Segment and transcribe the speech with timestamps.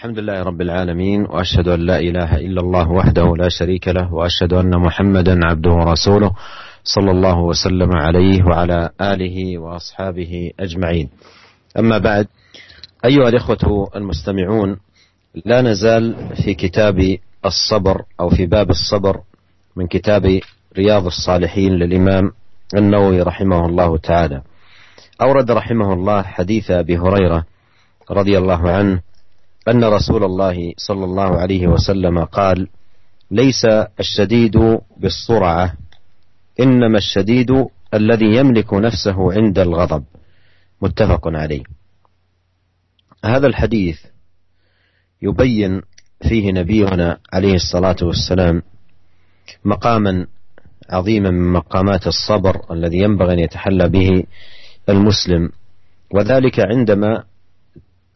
[0.00, 4.52] الحمد لله رب العالمين وأشهد أن لا إله إلا الله وحده لا شريك له وأشهد
[4.52, 6.32] أن محمدا عبده ورسوله
[6.84, 11.08] صلى الله وسلم عليه وعلى آله وأصحابه أجمعين.
[11.78, 12.26] أما بعد
[13.04, 14.76] أيها الإخوة المستمعون
[15.44, 19.20] لا نزال في كتاب الصبر أو في باب الصبر
[19.76, 20.40] من كتاب
[20.76, 22.32] رياض الصالحين للإمام
[22.74, 24.42] النووي رحمه الله تعالى.
[25.22, 27.44] أورد رحمه الله حديث أبي هريرة
[28.10, 29.09] رضي الله عنه
[29.68, 32.68] أن رسول الله صلى الله عليه وسلم قال:
[33.30, 33.64] ليس
[34.00, 35.74] الشديد بالسرعة
[36.60, 40.04] إنما الشديد الذي يملك نفسه عند الغضب
[40.82, 41.62] متفق عليه.
[43.24, 43.98] هذا الحديث
[45.22, 45.82] يبين
[46.28, 48.62] فيه نبينا عليه الصلاة والسلام
[49.64, 50.26] مقاما
[50.90, 54.24] عظيما من مقامات الصبر الذي ينبغي أن يتحلى به
[54.88, 55.50] المسلم
[56.10, 57.24] وذلك عندما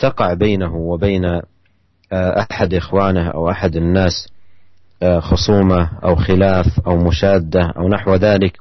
[0.04, 4.28] تقع بينه وبين آه، أحد إخوانه أو أحد الناس
[5.02, 8.58] آه، خصومة أو خلاف أو مشادة أو نحو ذلك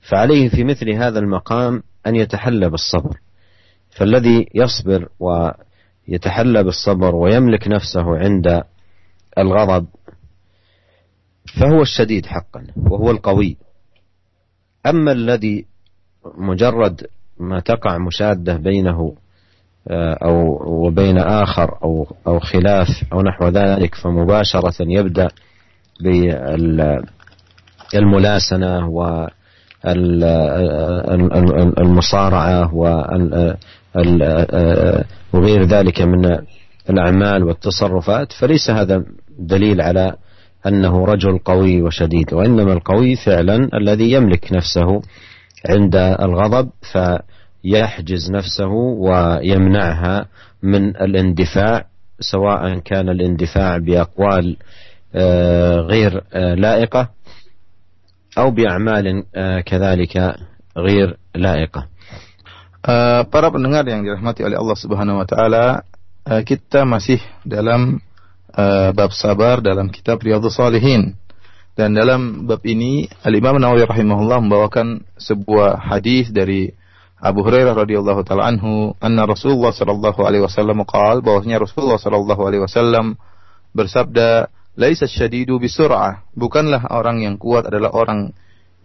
[0.00, 3.20] فعليه في مثل هذا المقام أن يتحلى بالصبر.
[3.90, 8.62] فالذي يصبر ويتحلى بالصبر ويملك نفسه عند
[9.38, 9.86] الغضب
[11.60, 13.56] فهو الشديد حقا وهو القوي.
[14.86, 15.66] أما الذي
[16.34, 17.06] مجرد
[17.38, 19.16] ما تقع مشادة بينه
[19.88, 25.28] أو وبين آخر أو أو خلاف أو نحو ذلك فمباشرة يبدأ
[27.94, 28.88] بالملاسنة
[31.78, 32.74] والمصارعة
[35.34, 36.38] وغير ذلك من
[36.90, 38.32] الأعمال والتصرفات.
[38.32, 39.04] فليس هذا
[39.38, 40.14] دليل على
[40.66, 45.02] أنه رجل قوي وشديد وإنما القوي فعلا الذي يملك نفسه
[45.68, 46.70] عند الغضب.
[46.92, 46.98] ف
[47.64, 50.26] يحجز نفسه ويمنعها
[50.62, 51.84] من الاندفاع
[52.20, 54.56] سواء كان الاندفاع باقوال
[55.86, 57.08] غير لائقه
[58.38, 59.24] أو باعمال
[59.66, 60.34] كذلك
[60.76, 61.86] غير لائقه.
[63.28, 65.84] para pendengar yang dirahmati oleh Allah Subhanahu wa taala,
[66.48, 68.00] kita masih dalam
[68.96, 71.16] bab sabar dalam kitab Riyadhus Shalihin.
[71.76, 76.72] Dan dalam bab ini Al-Imam Nawawi rahimahullah membawakan sebuah hadis dari
[77.20, 82.64] Abu Hurairah radhiyallahu taala anhu, anna Rasulullah sallallahu alaihi wasallam qaal bahwasanya Rasulullah sallallahu alaihi
[82.64, 83.20] wasallam
[83.76, 84.48] bersabda,
[84.80, 88.32] "Laisa syadidu bisur'ah." Bukanlah orang yang kuat adalah orang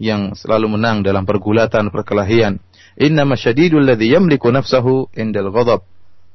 [0.03, 2.59] yang selalu menang dalam pergulatan perkelahian.
[2.99, 5.87] Innama syadidul ladzi yamliku nafsahu indal ghadab.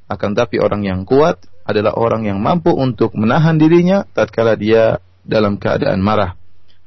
[0.09, 1.37] Akan tapi orang yang kuat
[1.69, 6.33] adalah orang yang mampu untuk menahan dirinya tatkala dia dalam keadaan marah.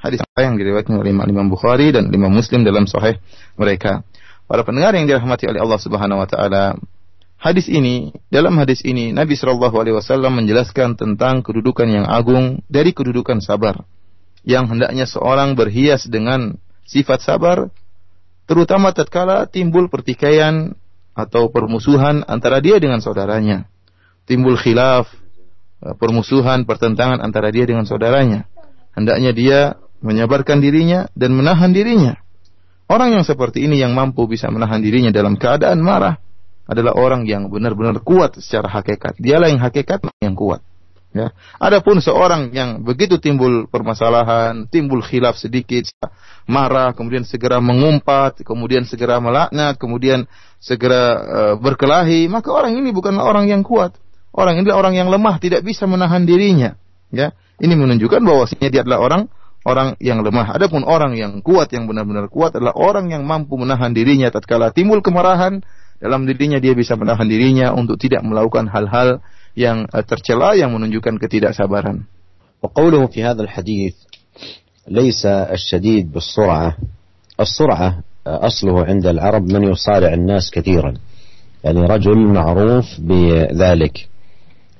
[0.02, 3.16] Hadis yang diriwayatkan oleh Imam Bukhari dan Imam Muslim dalam sahih
[3.56, 4.04] mereka.
[4.44, 6.76] Para pendengar yang dirahmati oleh Allah Subhanahu wa taala,
[7.40, 12.92] hadis ini, dalam hadis ini Nabi Shallallahu alaihi wasallam menjelaskan tentang kedudukan yang agung dari
[12.92, 13.88] kedudukan sabar.
[14.44, 17.72] Yang hendaknya seorang berhias dengan sifat sabar
[18.44, 20.76] terutama tatkala timbul pertikaian
[21.16, 23.64] atau permusuhan antara dia dengan saudaranya.
[24.28, 25.08] Timbul khilaf,
[25.96, 28.44] permusuhan, pertentangan antara dia dengan saudaranya.
[28.92, 29.60] Hendaknya dia
[30.04, 32.20] menyabarkan dirinya dan menahan dirinya
[32.84, 36.20] Orang yang seperti ini yang mampu bisa menahan dirinya dalam keadaan marah
[36.68, 39.16] adalah orang yang benar-benar kuat secara hakikat.
[39.20, 40.60] Dialah yang hakikat yang kuat.
[41.14, 41.30] Ya.
[41.62, 45.86] Adapun seorang yang begitu timbul permasalahan, timbul khilaf sedikit,
[46.50, 50.26] marah, kemudian segera mengumpat, kemudian segera melaknat, kemudian
[50.58, 53.94] segera uh, berkelahi, maka orang ini bukanlah orang yang kuat.
[54.34, 56.74] Orang ini adalah orang yang lemah, tidak bisa menahan dirinya.
[57.14, 57.30] Ya,
[57.62, 59.22] ini menunjukkan bahwasanya dia adalah orang
[59.67, 60.55] orang yang lemah.
[60.55, 65.03] Adapun orang yang kuat yang benar-benar kuat adalah orang yang mampu menahan dirinya tatkala timbul
[65.03, 65.61] kemarahan
[65.99, 69.19] dalam dirinya dia bisa menahan dirinya untuk tidak melakukan hal-hal
[69.57, 72.07] yang tercela yang menunjukkan ketidaksabaran.
[72.63, 73.95] وقوله في هذا الحديث
[74.87, 76.77] ليس الشديد بالسرعة
[77.39, 80.93] السرعة أصله عند العرب من يصارع الناس كثيرا
[81.63, 84.07] يعني رجل معروف بذلك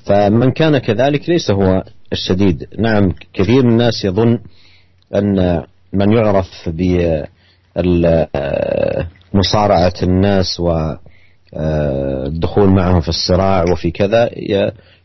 [0.06, 4.40] فمن كان كذلك ليس هو الشديد نعم كثير من الناس يظن
[5.14, 6.70] أن من يعرف
[9.32, 10.61] بمصارعة الناس
[11.52, 14.31] والدخول معهم في الصراع وفي كذا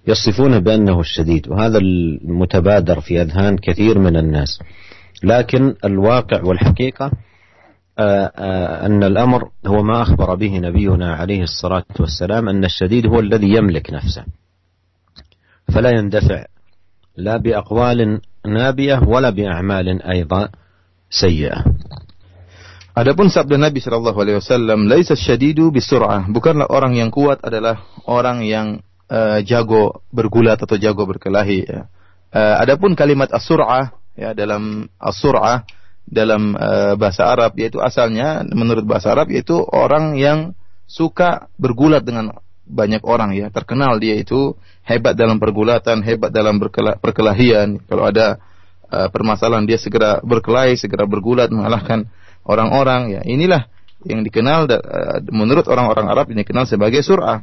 [0.08, 1.48] يصفونه بأنه الشديد.
[1.48, 4.60] وهذا المتبادر في أذهان كثير من الناس.
[5.24, 7.12] لكن الواقع والحقيقة
[8.86, 13.94] أن الأمر هو ما أخبر به نبينا عليه الصلاة والسلام أن الشديد هو الذي يملك
[13.94, 14.26] نفسه.
[15.74, 16.46] فلا يندفع
[17.18, 20.43] لا بأقوال نابية ولا بأعمال أيضا
[21.11, 21.65] سيئة
[22.95, 28.47] Adapun sabda Nabi Shallallahu Alaihi Wasallam, "Laisa syadidu bisur'ah." Bukanlah orang yang kuat adalah orang
[28.47, 31.67] yang uh, jago bergulat atau jago berkelahi.
[31.67, 31.91] Ya.
[32.31, 35.67] Uh, adapun kalimat as-sur'ah ya dalam as-sur'ah
[36.07, 40.55] dalam uh, bahasa Arab yaitu asalnya menurut bahasa Arab yaitu orang yang
[40.87, 42.31] suka bergulat dengan
[42.70, 43.50] banyak orang ya.
[43.50, 44.54] Terkenal dia itu
[44.86, 47.82] hebat dalam pergulatan hebat dalam berkela perkelahian.
[47.90, 48.38] Kalau ada
[48.88, 52.08] uh, permasalahan dia segera berkelahi segera bergulat mengalahkan
[52.46, 53.22] orang-orang ya.
[53.26, 53.68] Inilah
[54.06, 57.42] yang dikenal uh, menurut orang-orang Arab ini dikenal sebagai surah.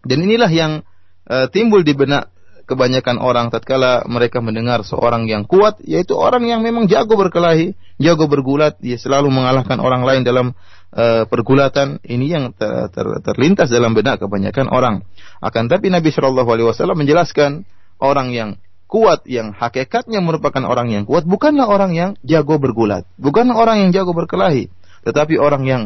[0.00, 0.80] Dan inilah yang
[1.28, 2.32] uh, timbul di benak
[2.64, 8.30] kebanyakan orang tatkala mereka mendengar seorang yang kuat yaitu orang yang memang jago berkelahi, jago
[8.30, 10.54] bergulat, dia selalu mengalahkan orang lain dalam
[10.94, 11.98] uh, pergulatan.
[12.02, 15.02] Ini yang ter, ter, terlintas dalam benak kebanyakan orang.
[15.42, 17.64] Akan tapi Nabi Shallallahu alaihi wasallam menjelaskan
[18.02, 18.50] orang yang
[18.90, 23.90] kuat yang hakikatnya merupakan orang yang kuat bukanlah orang yang jago bergulat, bukanlah orang yang
[23.94, 24.66] jago berkelahi,
[25.06, 25.82] tetapi orang yang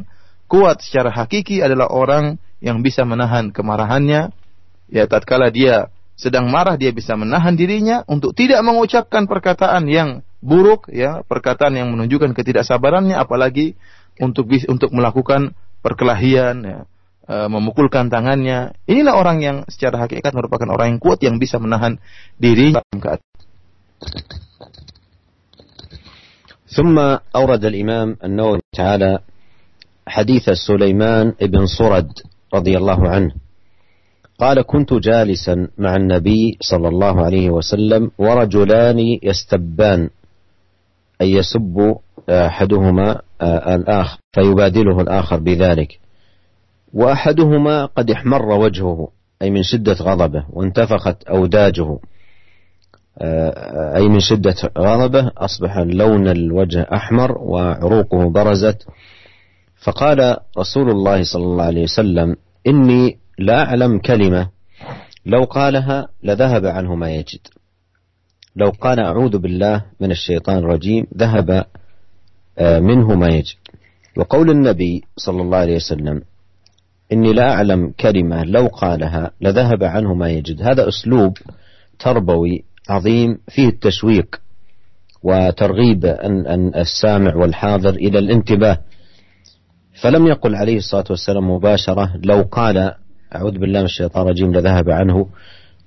[0.48, 4.32] kuat secara hakiki adalah orang yang bisa menahan kemarahannya
[4.88, 10.88] ya tatkala dia sedang marah dia bisa menahan dirinya untuk tidak mengucapkan perkataan yang buruk
[10.88, 13.76] ya perkataan yang menunjukkan ketidaksabarannya apalagi
[14.19, 16.79] untuk untuk melakukan perkelahian ya
[17.23, 21.97] e, memukulkan tangannya inilah orang yang secara hakikat merupakan orang yang kuat yang bisa menahan
[22.35, 22.75] diri
[26.69, 27.01] ثم
[27.35, 29.19] أورد الإمام النووي تعالى
[30.07, 32.13] حديث سليمان بن صرد
[32.53, 33.31] رضي الله عنه
[34.39, 40.09] قال كنت جالسا مع النبي صلى الله عليه وسلم ورجلان يستبان
[41.21, 41.95] أي يسب
[42.29, 43.32] أحدهما آه،
[43.74, 45.98] الآخر فيبادله الآخر بذلك.
[46.92, 49.08] وأحدهما قد احمر وجهه
[49.42, 51.98] أي من شدة غضبه وانتفخت أوداجه.
[53.18, 58.86] آه، أي من شدة غضبه أصبح لون الوجه أحمر وعروقه برزت.
[59.84, 62.36] فقال رسول الله صلى الله عليه وسلم
[62.66, 64.48] إني لا أعلم كلمة
[65.26, 67.40] لو قالها لذهب عنه ما يجد.
[68.56, 71.64] لو قال أعوذ بالله من الشيطان الرجيم ذهب
[72.60, 73.56] منه ما يجد
[74.16, 76.22] وقول النبي صلى الله عليه وسلم
[77.12, 80.62] إني لا أعلم كلمة لو قالها لذهب عنه ما يجد.
[80.62, 81.38] هذا أسلوب
[81.98, 84.40] تربوي عظيم فيه التشويق
[85.22, 86.04] وترغيب
[86.76, 88.78] السامع والحاضر إلى الانتباه.
[90.02, 92.94] فلم يقل عليه الصلاة والسلام مباشرة لو قال
[93.34, 95.26] أعوذ بالله من الشيطان الرجيم لذهب عنه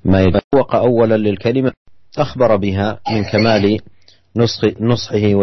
[0.06, 1.72] ما يتفوق أولا للكلمة
[2.18, 3.80] أخبر بها من كمال
[4.38, 5.36] نصح نصحه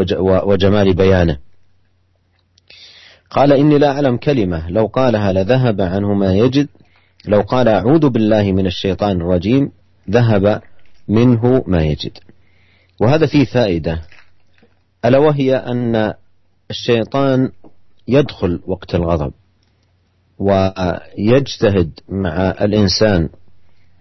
[0.46, 1.38] وجمال بيانه.
[3.30, 4.70] قال إني لا أعلم كلمة.
[4.70, 6.68] لو قالها لذهب عنه ما يجد.
[7.26, 9.72] لو قال أعوذ بالله من الشيطان الرجيم
[10.10, 10.62] ذهب
[11.08, 12.18] منه ما يجد.
[13.00, 14.00] وهذا فيه فائدة.
[15.04, 16.14] ألا وهي أن
[16.70, 17.50] الشيطان
[18.08, 19.32] يدخل وقت الغضب
[20.38, 23.28] ويجتهد مع الإنسان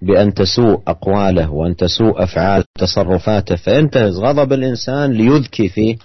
[0.03, 5.97] بأن تسوء أقواله وأن تسوء أفعال تصرفاته فينتهز غضب الإنسان ليذكي في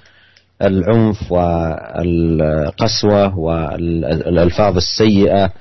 [0.62, 5.52] العنف والقسوة والألفاظ السيئة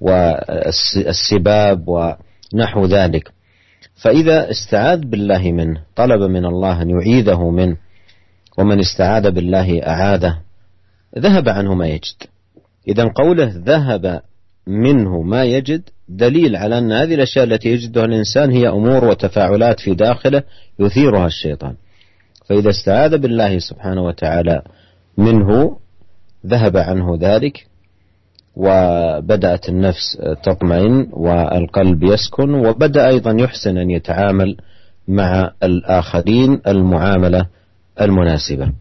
[0.00, 3.32] والسباب ونحو ذلك.
[3.94, 7.76] فإذا استعاذ بالله منه طلب من الله أن يعيذه منه
[8.58, 10.38] ومن استعاذ بالله أعاذه
[11.18, 12.22] ذهب عنه ما يجد.
[12.88, 14.22] إذا قوله ذهب
[14.66, 19.94] منه ما يجد دليل على أن هذه الأشياء التي يجدها الإنسان هي أمور وتفاعلات في
[19.94, 20.42] داخله
[20.78, 21.74] يثيرها الشيطان.
[22.48, 24.62] فإذا استعاذ بالله سبحانه وتعالى
[25.18, 25.78] منه
[26.46, 27.66] ذهب عنه ذلك
[28.56, 34.56] وبدأت النفس تطمئن والقلب يسكن وبدأ أيضا يحسن أن يتعامل
[35.08, 37.46] مع الآخرين المعاملة
[38.00, 38.72] المناسبة.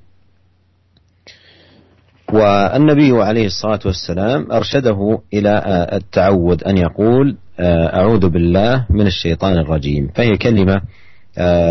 [2.34, 10.10] والنبي عليه الصلاة والسلام أرشده إلى التعود أن يقول أعوذ بالله من الشيطان الرجيم.
[10.16, 10.82] فهي كلمة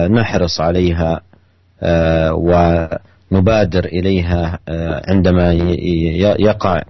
[0.09, 1.21] نحرص عليها
[2.33, 4.59] ونبادر إليها
[5.09, 5.52] عندما
[6.38, 6.83] يقع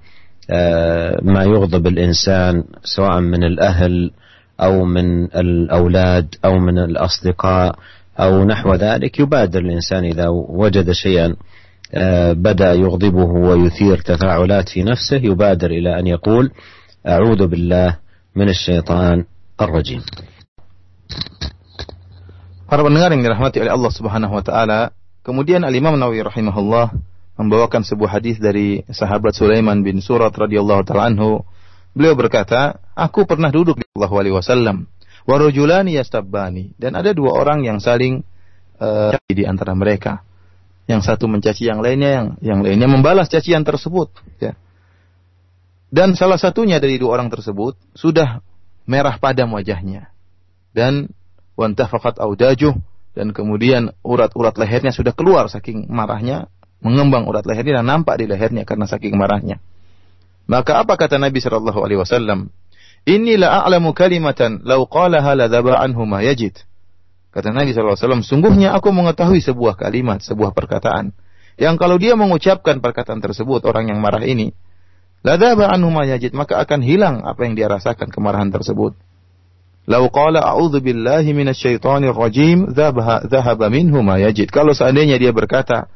[1.23, 4.11] ما يغضب الإنسان سواء من الأهل
[4.61, 7.75] أو من الأولاد أو من الأصدقاء
[8.21, 11.35] أو نحو ذلك يبادر الإنسان إذا وجد شيئا.
[12.34, 16.52] بدأ يغضبه ويثير تفاعلات في نفسه يبادر إلى أن يقول
[17.08, 17.98] أعوذ بالله
[18.36, 19.24] من الشيطان
[19.62, 20.02] الرجيم
[22.66, 24.90] Para pendengar yang dirahmati oleh Allah Subhanahu wa taala,
[25.22, 26.98] kemudian Al-Imam Nawawi rahimahullah
[27.38, 31.46] membawakan sebuah hadis dari sahabat Sulaiman bin Surat radhiyallahu taala anhu.
[31.94, 34.90] Beliau berkata, "Aku pernah duduk di Allah alaihi wasallam,
[35.30, 38.26] wa rajulani yastabbani." Dan ada dua orang yang saling
[38.82, 40.26] uh, di antara mereka
[40.91, 44.11] yang satu mencaci yang lainnya, yang yang lainnya membalas cacian tersebut.
[44.43, 44.59] Ya.
[45.87, 48.43] Dan salah satunya dari dua orang tersebut sudah
[48.91, 50.11] merah padam wajahnya.
[50.75, 51.15] Dan
[51.55, 52.75] wantafaqat audajuh
[53.15, 56.51] dan kemudian urat-urat lehernya sudah keluar saking marahnya,
[56.83, 59.63] mengembang urat lehernya dan nampak di lehernya karena saking marahnya.
[60.51, 62.51] Maka apa kata Nabi sallallahu alaihi wasallam?
[63.07, 65.47] Inilah a'lamu kalimatan law qalaha la
[65.79, 66.59] anhu yajid.
[67.31, 71.15] Kata Nabi SAW, sungguhnya aku mengetahui sebuah kalimat, sebuah perkataan.
[71.55, 74.51] Yang kalau dia mengucapkan perkataan tersebut, orang yang marah ini,
[75.23, 78.99] ladaba anhu yajid, maka akan hilang apa yang dia rasakan kemarahan tersebut.
[79.87, 84.51] Lau qala a'udzu billahi minasyaitonir rajim, dhahaba minhu ma yajid.
[84.51, 85.87] Kalau seandainya dia berkata,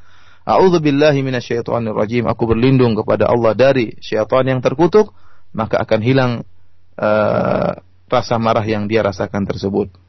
[0.46, 5.10] a'udzu billahi minasyaitonir rajim, aku berlindung kepada Allah dari syaitan yang terkutuk,
[5.50, 6.32] maka akan hilang
[6.94, 7.74] uh,
[8.06, 10.03] rasa marah yang dia rasakan tersebut.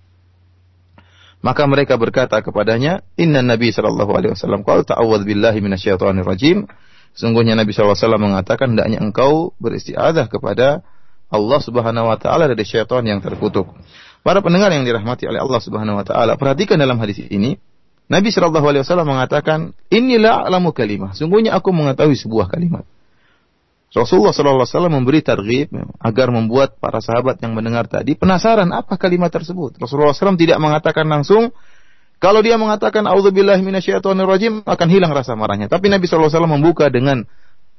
[1.46, 6.66] Maka mereka berkata kepadanya, Inna Nabi Shallallahu Alaihi Wasallam kau ta'awad billahi minasyaitonir rajim.
[7.14, 10.82] Sungguhnya Nabi SAW mengatakan, hendaknya engkau beristiadah kepada
[11.30, 13.72] Allah Subhanahu Wa Taala dari syaitan yang terkutuk.
[14.26, 17.62] Para pendengar yang dirahmati oleh Allah Subhanahu Wa Taala, perhatikan dalam hadis ini,
[18.10, 21.14] Nabi Shallallahu Alaihi Wasallam mengatakan, Inilah alamu kalimah.
[21.14, 22.90] Sungguhnya aku mengetahui sebuah kalimat.
[23.94, 25.72] Rasulullah SAW memberi targhib
[26.04, 29.80] agar membuat para sahabat yang mendengar tadi penasaran apa kalimat tersebut.
[29.80, 31.56] Rasulullah SAW tidak mengatakan langsung
[32.20, 35.72] kalau dia mengatakan auzubillahi minasyaitonirrajim akan hilang rasa marahnya.
[35.72, 37.24] Tapi Nabi SAW membuka dengan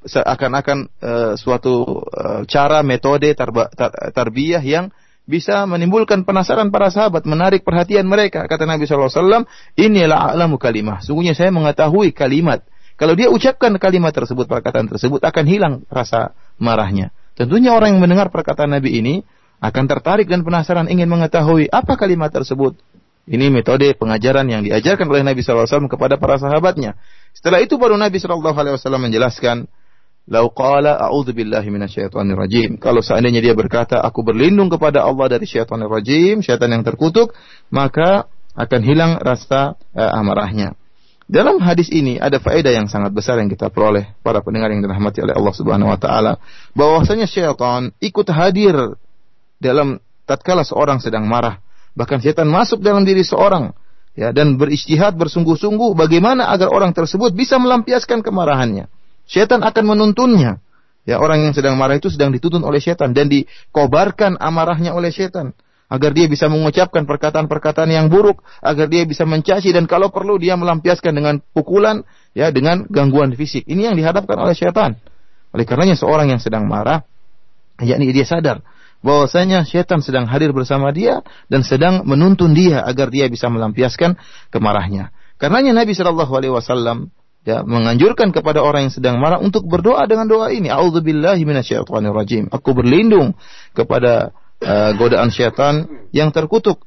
[0.07, 4.95] seakan-akan uh, suatu uh, cara metode tarba, tar, tarbiyah yang
[5.27, 8.47] bisa menimbulkan penasaran para sahabat, menarik perhatian mereka.
[8.47, 9.43] Kata Nabi SAW,
[9.75, 11.03] inilah a'lamu kalimah.
[11.03, 12.63] Sungguhnya saya mengetahui kalimat
[12.97, 17.13] kalau dia ucapkan kalimat tersebut, perkataan tersebut akan hilang rasa marahnya.
[17.37, 19.15] Tentunya orang yang mendengar perkataan Nabi ini
[19.61, 22.81] akan tertarik dan penasaran ingin mengetahui apa kalimat tersebut.
[23.27, 26.95] Ini metode pengajaran yang diajarkan oleh Nabi SAW kepada para sahabatnya.
[27.35, 29.67] Setelah itu baru Nabi SAW menjelaskan,
[30.27, 31.71] Lau qala billahi
[32.35, 32.83] rajim.
[32.83, 37.31] Kalau seandainya dia berkata, aku berlindung kepada Allah dari syaitanir rajim, syaitan yang terkutuk,
[37.71, 38.27] maka
[38.59, 40.75] akan hilang rasa uh, amarahnya.
[41.27, 45.27] Dalam hadis ini ada faedah yang sangat besar yang kita peroleh para pendengar yang dirahmati
[45.27, 46.39] oleh Allah Subhanahu wa taala.
[46.71, 48.95] Bahwasanya syaitan ikut hadir
[49.59, 51.59] dalam tatkala seorang sedang marah.
[51.99, 53.75] Bahkan syaitan masuk dalam diri seorang
[54.15, 58.87] ya dan beristihad bersungguh-sungguh bagaimana agar orang tersebut bisa melampiaskan kemarahannya.
[59.27, 60.63] Syaitan akan menuntunnya.
[61.07, 65.59] Ya orang yang sedang marah itu sedang dituntun oleh syaitan dan dikobarkan amarahnya oleh syaitan
[65.87, 70.59] agar dia bisa mengucapkan perkataan-perkataan yang buruk, agar dia bisa mencaci dan kalau perlu dia
[70.59, 72.03] melampiaskan dengan pukulan,
[72.35, 73.63] ya dengan gangguan fisik.
[73.67, 74.99] Ini yang dihadapkan oleh syaitan.
[75.55, 77.07] Oleh karenanya seorang yang sedang marah,
[77.81, 78.61] yakni dia sadar
[79.05, 84.19] bahwasanya syaitan sedang hadir bersama dia dan sedang menuntun dia agar dia bisa melampiaskan
[84.51, 85.13] kemarahnya.
[85.37, 87.13] Karenanya Nabi Shallallahu Alaihi Wasallam
[87.47, 90.73] ya menganjurkan kepada orang yang sedang marah untuk berdoa dengan doa ini.
[91.47, 92.51] Minasyaitonirrajim.
[92.51, 93.37] Aku berlindung
[93.77, 96.85] kepada uh, godaan syaitan yang terkutuk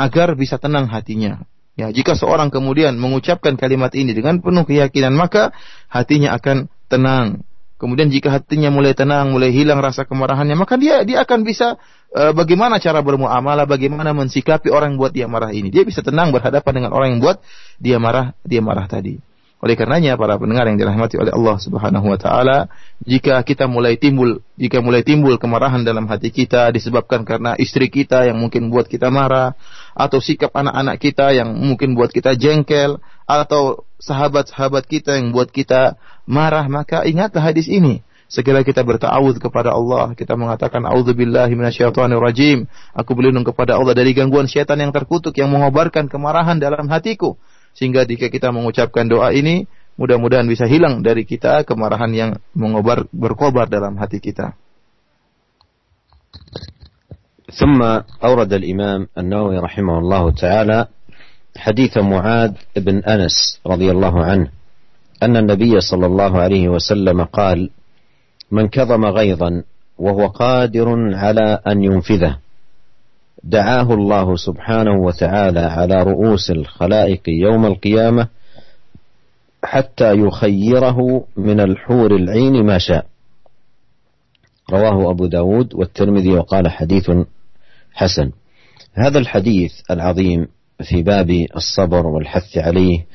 [0.00, 1.44] agar bisa tenang hatinya.
[1.72, 5.56] Ya, jika seorang kemudian mengucapkan kalimat ini dengan penuh keyakinan, maka
[5.88, 7.48] hatinya akan tenang.
[7.80, 11.80] Kemudian jika hatinya mulai tenang, mulai hilang rasa kemarahannya, maka dia dia akan bisa
[12.14, 15.72] uh, bagaimana cara bermuamalah, bagaimana mensikapi orang yang buat dia marah ini.
[15.72, 17.42] Dia bisa tenang berhadapan dengan orang yang buat
[17.82, 19.31] dia marah, dia marah tadi.
[19.62, 22.66] Oleh karenanya para pendengar yang dirahmati oleh Allah Subhanahu wa taala,
[23.06, 28.26] jika kita mulai timbul jika mulai timbul kemarahan dalam hati kita disebabkan karena istri kita
[28.26, 29.54] yang mungkin buat kita marah
[29.94, 35.94] atau sikap anak-anak kita yang mungkin buat kita jengkel atau sahabat-sahabat kita yang buat kita
[36.26, 38.02] marah, maka ingatlah hadis ini.
[38.26, 40.82] Segera kita bertawud kepada Allah, kita mengatakan
[42.18, 42.64] rajim.
[42.96, 47.36] Aku berlindung kepada Allah dari gangguan syaitan yang terkutuk yang mengobarkan kemarahan dalam hatiku
[47.77, 53.69] Sehingga jika kita mengucapkan doa ini, mudah-mudahan bisa hilang dari kita kemarahan yang mengobar berkobar
[53.69, 54.57] dalam hati kita.
[57.47, 57.79] ثم
[58.23, 60.87] أورد الإمام النووي رحمه الله تعالى
[61.57, 64.47] حديث معاذ بن أنس رضي الله عنه
[65.23, 67.69] أن النبي صلى الله عليه وسلم قال
[68.51, 69.63] من كظم غيظا
[69.97, 72.37] وهو قادر على أن ينفذه
[73.44, 78.28] دعاه الله سبحانه وتعالى على رؤوس الخلائق يوم القيامة
[79.64, 83.06] حتى يخيره من الحور العين ما شاء.
[84.70, 87.10] رواه أبو داود والترمذي وقال حديث
[87.92, 88.30] حسن.
[88.94, 90.48] هذا الحديث العظيم
[90.82, 93.06] في باب الصبر والحث عليه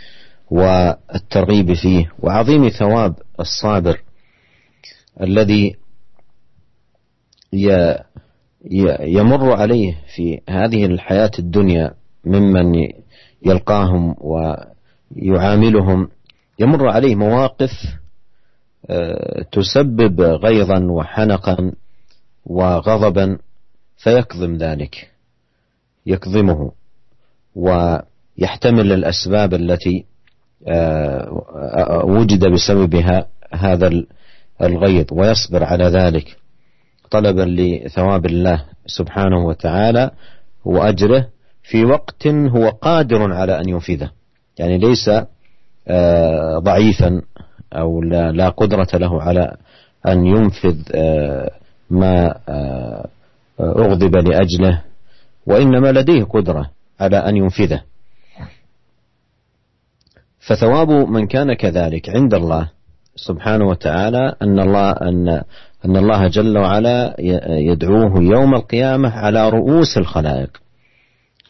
[0.52, 4.02] والترغيب فيه وعظيم ثواب الصابر
[5.22, 5.76] الذي
[9.02, 11.94] يمر عليه في هذه الحياة الدنيا
[12.26, 12.90] ممن
[13.46, 16.10] يلقاهم ويعاملهم
[16.60, 17.72] يمر عليه مواقف
[18.90, 21.72] آه، تسبب غيظا وحنقا
[22.46, 23.38] وغضبا
[23.98, 25.12] فيكظم ذلك
[26.06, 26.72] يكظمه
[27.56, 30.06] ويحتمل الأسباب التي
[32.04, 34.04] وجد بسببها هذا
[34.62, 36.38] الغيظ ويصبر على ذلك.
[37.12, 40.12] طلبا لثواب الله سبحانه وتعالى
[40.66, 41.28] وأجره
[41.64, 44.12] في وقت هو قادر على أن ينفذه
[44.60, 45.10] يعني ليس
[45.88, 47.22] آه، ضعيفا
[47.74, 49.58] أو لا, قدرة له على
[50.08, 51.52] أن ينفذ آه،
[51.90, 53.10] ما آه،
[53.60, 54.82] أغضب لأجله
[55.46, 57.82] وإنما لديه قدرة على أن ينفذه.
[60.40, 62.70] فثواب من كان كذلك عند الله
[63.18, 65.42] سبحانه وتعالى أن الله أن
[65.86, 67.16] أن الله جل وعلا
[67.48, 70.50] يدعوه يوم القيامة على رؤوس الخلائق.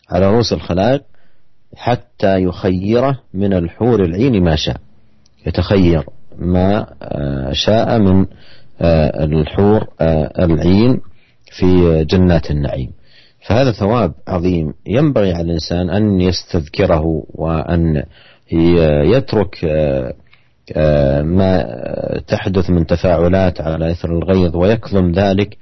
[0.09, 1.01] على رؤوس الخلائق
[1.75, 4.77] حتى يخيره من الحور العين ما شاء.
[5.45, 6.03] يتخير
[6.37, 8.25] ما آه، شاء من
[8.81, 11.01] آه، الحور آه، العين
[11.57, 12.91] في جنات النعيم.
[13.47, 14.73] فهذا ثواب عظيم.
[14.87, 18.03] ينبغي على الإنسان أن يستذكره وأن
[19.13, 19.65] يترك
[21.23, 21.63] ما
[22.27, 25.57] تحدث من تفاعلات على إثر الغيظ ويكظم ذلك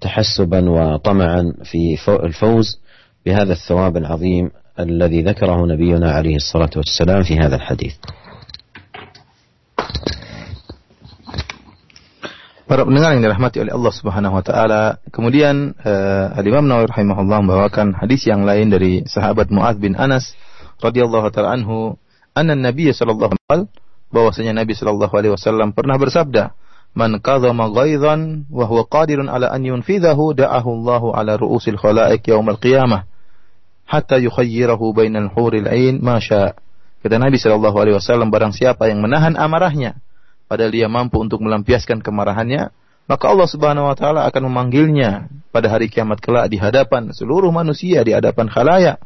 [0.00, 2.80] تحسبا وطمعا في الفوز
[3.26, 7.94] بهذا الثواب العظيم الذي ذكره نبينا عليه الصلاة والسلام في هذا الحديث
[12.70, 17.98] Para pendengar yang dirahmati oleh Allah Subhanahu wa taala, kemudian uh, Al-Imam Nawawi rahimahullah membawakan
[17.98, 20.38] hadis yang lain dari sahabat Muadz bin Anas
[20.78, 21.98] radhiyallahu taala anhu,
[22.30, 26.54] anna Nabi sallallahu alaihi wasallam bahwasanya Nabi sallallahu alaihi wasallam pernah bersabda,
[26.94, 33.10] "Man ghaidhan wa qadirun ala an da'ahu Allahu ala ru'usil khalaiq yaumal qiyamah."
[33.90, 36.54] hatta yukhayyirahu bainal huril ain masya.
[37.02, 39.98] Kata Nabi Shallallahu alaihi wasallam barang siapa yang menahan amarahnya
[40.46, 42.70] padahal dia mampu untuk melampiaskan kemarahannya,
[43.10, 48.06] maka Allah Subhanahu wa taala akan memanggilnya pada hari kiamat kelak di hadapan seluruh manusia
[48.06, 49.02] di hadapan khalayak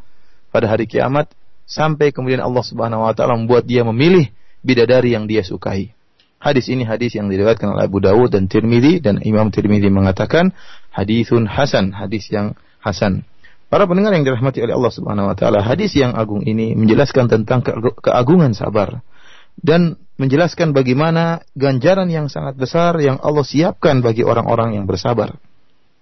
[0.52, 1.32] pada hari kiamat
[1.64, 4.28] sampai kemudian Allah Subhanahu wa taala membuat dia memilih
[4.64, 5.92] bidadari yang dia sukai.
[6.40, 10.52] Hadis ini hadis yang diriwayatkan oleh Abu Dawud dan Tirmidzi dan Imam Tirmidzi mengatakan
[10.92, 12.52] hadisun hasan, hadis yang
[12.84, 13.24] hasan.
[13.72, 17.64] Para pendengar yang dirahmati oleh Allah Subhanahu wa taala, hadis yang agung ini menjelaskan tentang
[18.00, 19.00] keagungan sabar
[19.56, 25.34] dan menjelaskan bagaimana ganjaran yang sangat besar yang Allah siapkan bagi orang-orang yang bersabar.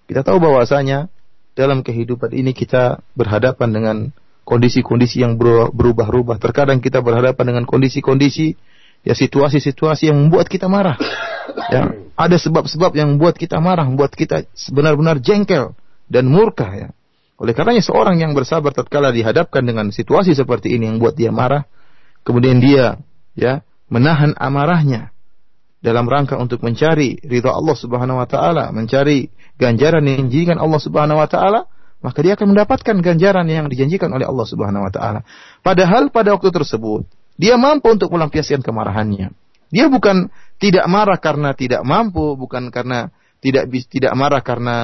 [0.05, 1.07] Kita tahu bahwasanya
[1.55, 3.97] dalam kehidupan ini kita berhadapan dengan
[4.43, 5.39] kondisi-kondisi yang
[5.71, 6.37] berubah-ubah.
[6.39, 8.55] Terkadang kita berhadapan dengan kondisi-kondisi
[9.03, 10.95] ya situasi-situasi yang membuat kita marah.
[11.71, 15.75] Ya, ada sebab-sebab yang membuat kita marah, membuat kita benar-benar jengkel
[16.07, 16.89] dan murka ya.
[17.39, 21.67] Oleh karenanya seorang yang bersabar tatkala dihadapkan dengan situasi seperti ini yang buat dia marah,
[22.23, 23.01] kemudian dia
[23.35, 25.11] ya menahan amarahnya
[25.83, 29.27] dalam rangka untuk mencari ridha Allah Subhanahu wa taala, mencari
[29.59, 31.67] ganjaran yang dijanjikan Allah Subhanahu wa taala,
[32.03, 35.23] maka dia akan mendapatkan ganjaran yang dijanjikan oleh Allah Subhanahu wa taala.
[35.63, 37.07] Padahal pada waktu tersebut
[37.39, 39.31] dia mampu untuk melampiaskan kemarahannya.
[39.73, 40.29] Dia bukan
[40.61, 43.09] tidak marah karena tidak mampu, bukan karena
[43.43, 44.77] tidak tidak marah karena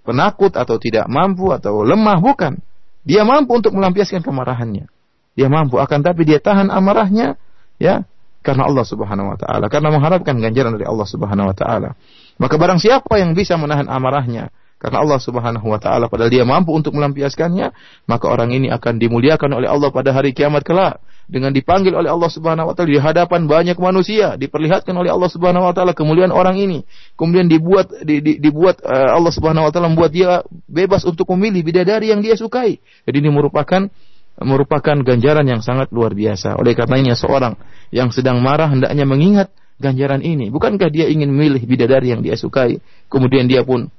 [0.00, 2.56] penakut atau tidak mampu atau lemah bukan
[3.04, 4.88] dia mampu untuk melampiaskan kemarahannya
[5.36, 7.36] dia mampu akan tapi dia tahan amarahnya
[7.76, 8.08] ya
[8.40, 12.00] karena Allah Subhanahu wa taala karena mengharapkan ganjaran dari Allah Subhanahu wa taala
[12.40, 16.70] maka barang siapa yang bisa menahan amarahnya karena Allah Subhanahu wa taala padahal dia mampu
[16.70, 17.74] untuk melampiaskannya,
[18.06, 22.30] maka orang ini akan dimuliakan oleh Allah pada hari kiamat kelak dengan dipanggil oleh Allah
[22.30, 26.62] Subhanahu wa taala di hadapan banyak manusia, diperlihatkan oleh Allah Subhanahu wa taala kemuliaan orang
[26.62, 26.86] ini.
[27.18, 31.66] Kemudian dibuat di, di, dibuat uh, Allah Subhanahu wa taala membuat dia bebas untuk memilih
[31.66, 32.78] bidadari yang dia sukai.
[33.02, 33.90] Jadi ini merupakan
[34.38, 36.54] merupakan ganjaran yang sangat luar biasa.
[36.54, 37.58] Oleh karenanya seorang
[37.90, 39.50] yang sedang marah hendaknya mengingat
[39.82, 40.48] ganjaran ini.
[40.54, 42.78] Bukankah dia ingin memilih bidadari yang dia sukai,
[43.10, 43.90] kemudian dia pun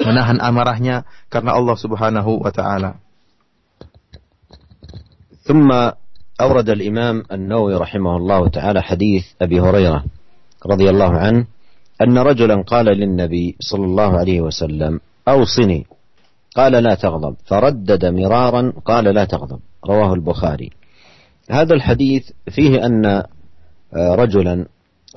[0.00, 3.00] menahan amarahnya karena Allah Subhanahu wa taala.
[5.46, 5.70] ثم
[6.40, 10.04] أورد الإمام النووي رحمه الله تعالى حديث أبي هريرة
[10.66, 11.46] رضي الله عنه
[12.02, 15.86] أن رجلا قال للنبي صلى الله عليه وسلم أوصني.
[16.56, 17.36] قال لا تغضب.
[17.46, 19.60] فردد مرارا قال لا تغضب.
[19.86, 20.70] رواه البخاري.
[21.50, 23.22] هذا الحديث فيه أن
[23.94, 24.66] رجلا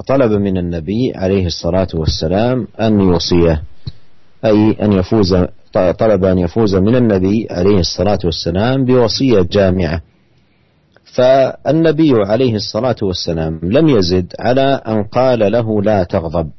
[0.08, 3.63] طلب من النبي عليه الصلاة والسلام أن يوصيه.
[4.45, 5.36] أي أن يفوز
[5.73, 10.02] طلب أن يفوز من النبي عليه الصلاة والسلام بوصية جامعة.
[11.04, 16.49] فالنبي عليه الصلاة والسلام لم يزد على أن قال له لا تغضب.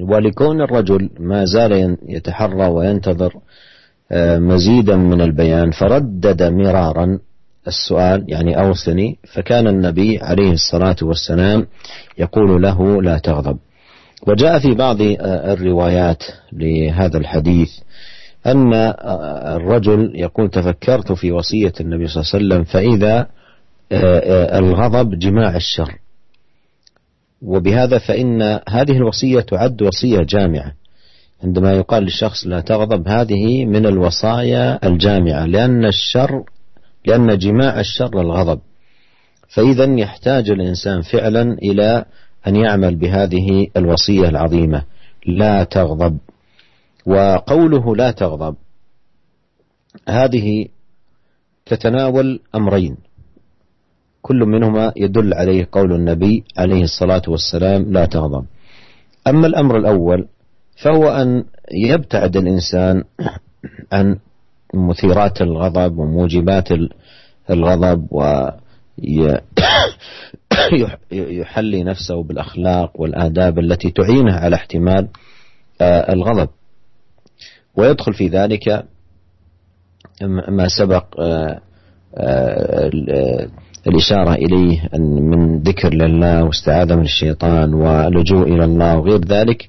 [0.00, 3.34] ولكون الرجل ما زال يتحرى وينتظر
[4.12, 7.18] آه، مزيدا من البيان فردد مرارا
[7.66, 11.66] السؤال يعني أوصني فكان النبي عليه الصلاة والسلام
[12.18, 13.58] يقول له لا تغضب.
[14.26, 17.70] وجاء في بعض الروايات لهذا الحديث
[18.46, 18.74] أن
[19.56, 23.26] الرجل يقول تفكرت في وصية النبي صلى الله عليه وسلم فإذا
[24.58, 25.98] الغضب جماع الشر.
[27.42, 30.72] وبهذا فإن هذه الوصية تعد وصية جامعة.
[31.44, 36.44] عندما يقال للشخص لا تغضب هذه من الوصايا الجامعة لأن الشر
[37.06, 38.60] لأن جماع الشر الغضب.
[39.48, 42.04] فإذا يحتاج الإنسان فعلا إلى
[42.46, 44.82] أن يعمل بهذه الوصية العظيمة
[45.26, 46.18] لا تغضب.
[47.06, 48.56] وقوله لا تغضب
[50.08, 50.66] هذه
[51.66, 52.96] تتناول أمرين.
[54.22, 58.44] كل منهما يدل عليه قول النبي عليه الصلاة والسلام لا تغضب.
[59.26, 60.28] أما الأمر الأول
[60.82, 63.04] فهو أن يبتعد الإنسان
[63.92, 64.18] عن
[64.74, 66.68] مثيرات الغضب وموجبات
[67.50, 68.48] الغضب و
[71.12, 75.08] يحلي نفسه بالأخلاق والآداب التي تعينه على احتمال
[75.80, 76.48] آه، الغضب.
[77.76, 78.84] ويدخل في ذلك
[80.48, 81.60] ما سبق آه،
[82.16, 82.90] آه،
[83.86, 89.68] الإشارة إليه من ذكر لله واستعاذة من الشيطان ولجوء إلى الله وغير ذلك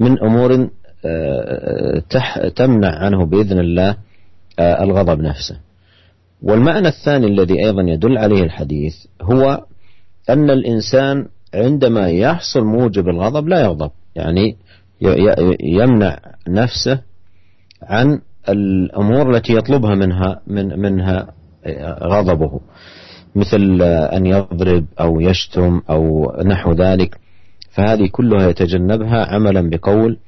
[0.00, 0.68] من أمور
[2.56, 3.96] تمنع عنه بإذن الله
[4.60, 5.65] الغضب نفسه.
[6.42, 9.64] والمعنى الثاني الذي أيضا يدل عليه الحديث هو
[10.30, 14.56] أن الإنسان عندما يحصل موجب الغضب لا يغضب يعني
[15.60, 16.18] يمنع
[16.48, 17.00] نفسه
[17.82, 21.26] عن الأمور التي يطلبها منها من منها
[22.02, 22.60] غضبه
[23.34, 27.18] مثل أن يضرب أو يشتم أو نحو ذلك
[27.70, 30.18] فهذه كلها يتجنبها عملا بقول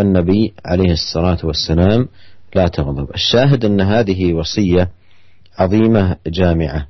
[0.00, 2.08] النبي عليه الصلاة والسلام
[2.54, 3.10] لا تغضب.
[3.14, 4.90] الشاهد أن هذه وصية
[5.58, 6.86] عظيمة جامعة.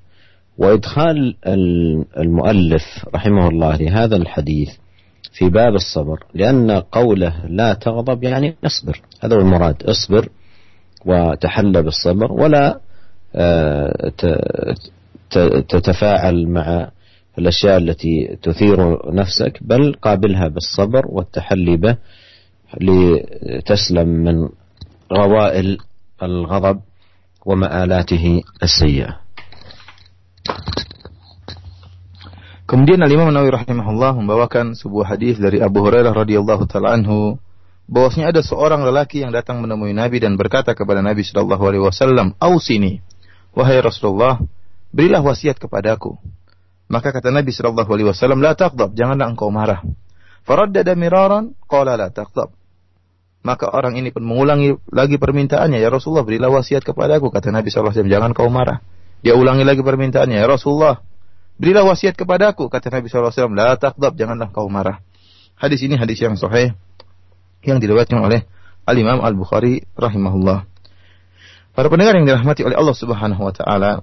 [0.59, 1.37] وإدخال
[2.19, 2.83] المؤلف
[3.15, 4.71] رحمه الله لهذا الحديث
[5.33, 9.01] في باب الصبر لأن قوله لا تغضب يعني اصبر.
[9.21, 10.29] هذا هو المراد اصبر
[11.07, 12.81] وتحلى بالصبر ولا
[13.35, 14.13] آه،
[15.69, 16.91] تتفاعل مع
[17.39, 21.97] الأشياء التي تثير نفسك بل قابلها بالصبر والتحلي به
[22.81, 24.49] لتسلم من
[25.13, 25.79] غوائل
[26.23, 26.81] الغضب.
[27.48, 28.26] ومآلاته
[28.64, 29.24] السيئة
[32.64, 37.36] Kemudian Al-Imam Nawawi rahimahullah membawakan sebuah hadis dari Abu Hurairah radhiyallahu taala anhu
[37.92, 42.34] bahwasanya ada seorang lelaki yang datang menemui Nabi dan berkata kepada Nabi sallallahu alaihi wasallam,
[42.40, 43.04] "Ausini,
[43.52, 44.40] wahai Rasulullah,
[44.96, 46.16] berilah wasiat kepadaku."
[46.88, 49.84] Maka kata Nabi sallallahu alaihi wasallam, "La taghdab, janganlah engkau marah."
[50.48, 52.52] Faraddada miraran, qala la taghdab.
[53.47, 57.31] Maka orang ini pun mengulangi lagi permintaannya, ya Rasulullah berilah wasiat kepadaku.
[57.31, 58.83] Kata Nabi SAW, jangan kau marah.
[59.23, 60.99] Dia ulangi lagi permintaannya, ya Rasulullah
[61.57, 62.67] berilah wasiat kepadaku.
[62.67, 64.99] Kata Nabi SAW, la takdab, janganlah kau marah.
[65.59, 66.75] Hadis ini hadis yang sahih
[67.67, 68.47] yang diriwayatkan oleh
[68.87, 70.67] Al-Imam Al-Bukhari rahimahullah.
[71.75, 74.03] Para pendengar yang dirahmati oleh Allah Subhanahu wa taala,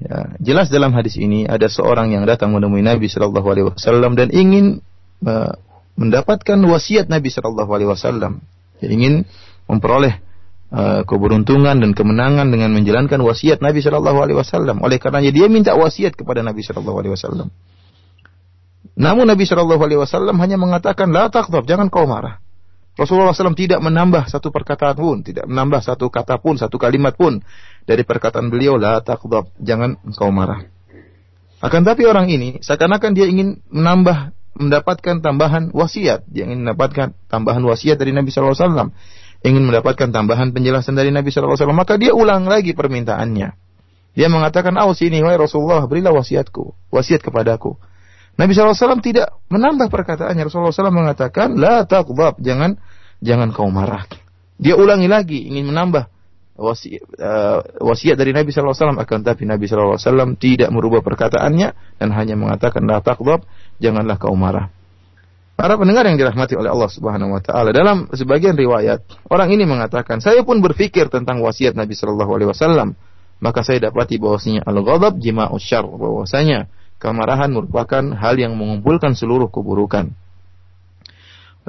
[0.00, 4.28] ya, jelas dalam hadis ini ada seorang yang datang menemui Nabi sallallahu alaihi wasallam dan
[4.32, 4.84] ingin
[5.24, 5.56] uh,
[5.96, 8.44] mendapatkan wasiat Nabi sallallahu alaihi wasallam
[8.90, 9.14] ingin
[9.70, 10.20] memperoleh
[10.74, 14.82] uh, keberuntungan dan kemenangan dengan menjalankan wasiat Nabi Shallallahu Alaihi Wasallam.
[14.82, 17.48] Oleh karenanya dia minta wasiat kepada Nabi Shallallahu Alaihi Wasallam.
[18.94, 22.42] Namun Nabi Shallallahu Alaihi Wasallam hanya mengatakan la takdab, jangan kau marah.
[22.94, 27.42] Rasulullah SAW tidak menambah satu perkataan pun, tidak menambah satu kata pun, satu kalimat pun
[27.82, 30.70] dari perkataan beliau la takdab, jangan kau marah.
[31.58, 37.62] Akan tapi orang ini seakan-akan dia ingin menambah mendapatkan tambahan wasiat, dia ingin mendapatkan tambahan
[37.66, 38.94] wasiat dari Nabi SAW,
[39.42, 43.54] ingin mendapatkan tambahan penjelasan dari Nabi SAW, maka dia ulang lagi permintaannya.
[44.14, 47.74] Dia mengatakan, "Aus ini wahai Rasulullah, berilah wasiatku, wasiat kepadaku."
[48.34, 50.46] Nabi SAW tidak menambah perkataannya.
[50.46, 52.78] Rasulullah SAW mengatakan, "La taqdab, jangan
[53.22, 54.06] jangan kau marah."
[54.58, 56.14] Dia ulangi lagi, ingin menambah
[56.54, 59.98] wasiat, uh, wasiat dari Nabi SAW akan tapi Nabi SAW
[60.38, 63.42] tidak merubah perkataannya dan hanya mengatakan la taqdab
[63.78, 64.70] janganlah kau marah.
[65.54, 70.18] Para pendengar yang dirahmati oleh Allah Subhanahu wa taala, dalam sebagian riwayat, orang ini mengatakan,
[70.18, 72.98] "Saya pun berpikir tentang wasiat Nabi Shallallahu alaihi wasallam,
[73.38, 76.66] maka saya dapati bahwasanya al-ghadab jima'us syarr, bahwasanya
[76.98, 80.10] kemarahan merupakan hal yang mengumpulkan seluruh keburukan."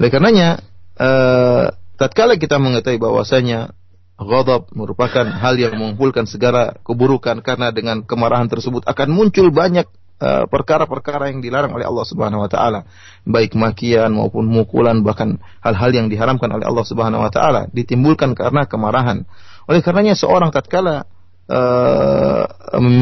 [0.02, 0.66] Oleh karenanya,
[0.98, 1.66] eh,
[2.02, 3.78] tatkala kita mengetahui bahwasanya
[4.18, 9.86] ghadab merupakan hal yang mengumpulkan segala keburukan karena dengan kemarahan tersebut akan muncul banyak
[10.16, 12.88] Eh, perkara-perkara yang dilarang oleh Allah Subhanahu wa taala,
[13.28, 18.64] baik makian maupun mukulan bahkan hal-hal yang diharamkan oleh Allah Subhanahu wa taala ditimbulkan karena
[18.64, 19.28] kemarahan.
[19.68, 21.04] Oleh karenanya seorang tatkala
[21.52, 22.48] uh,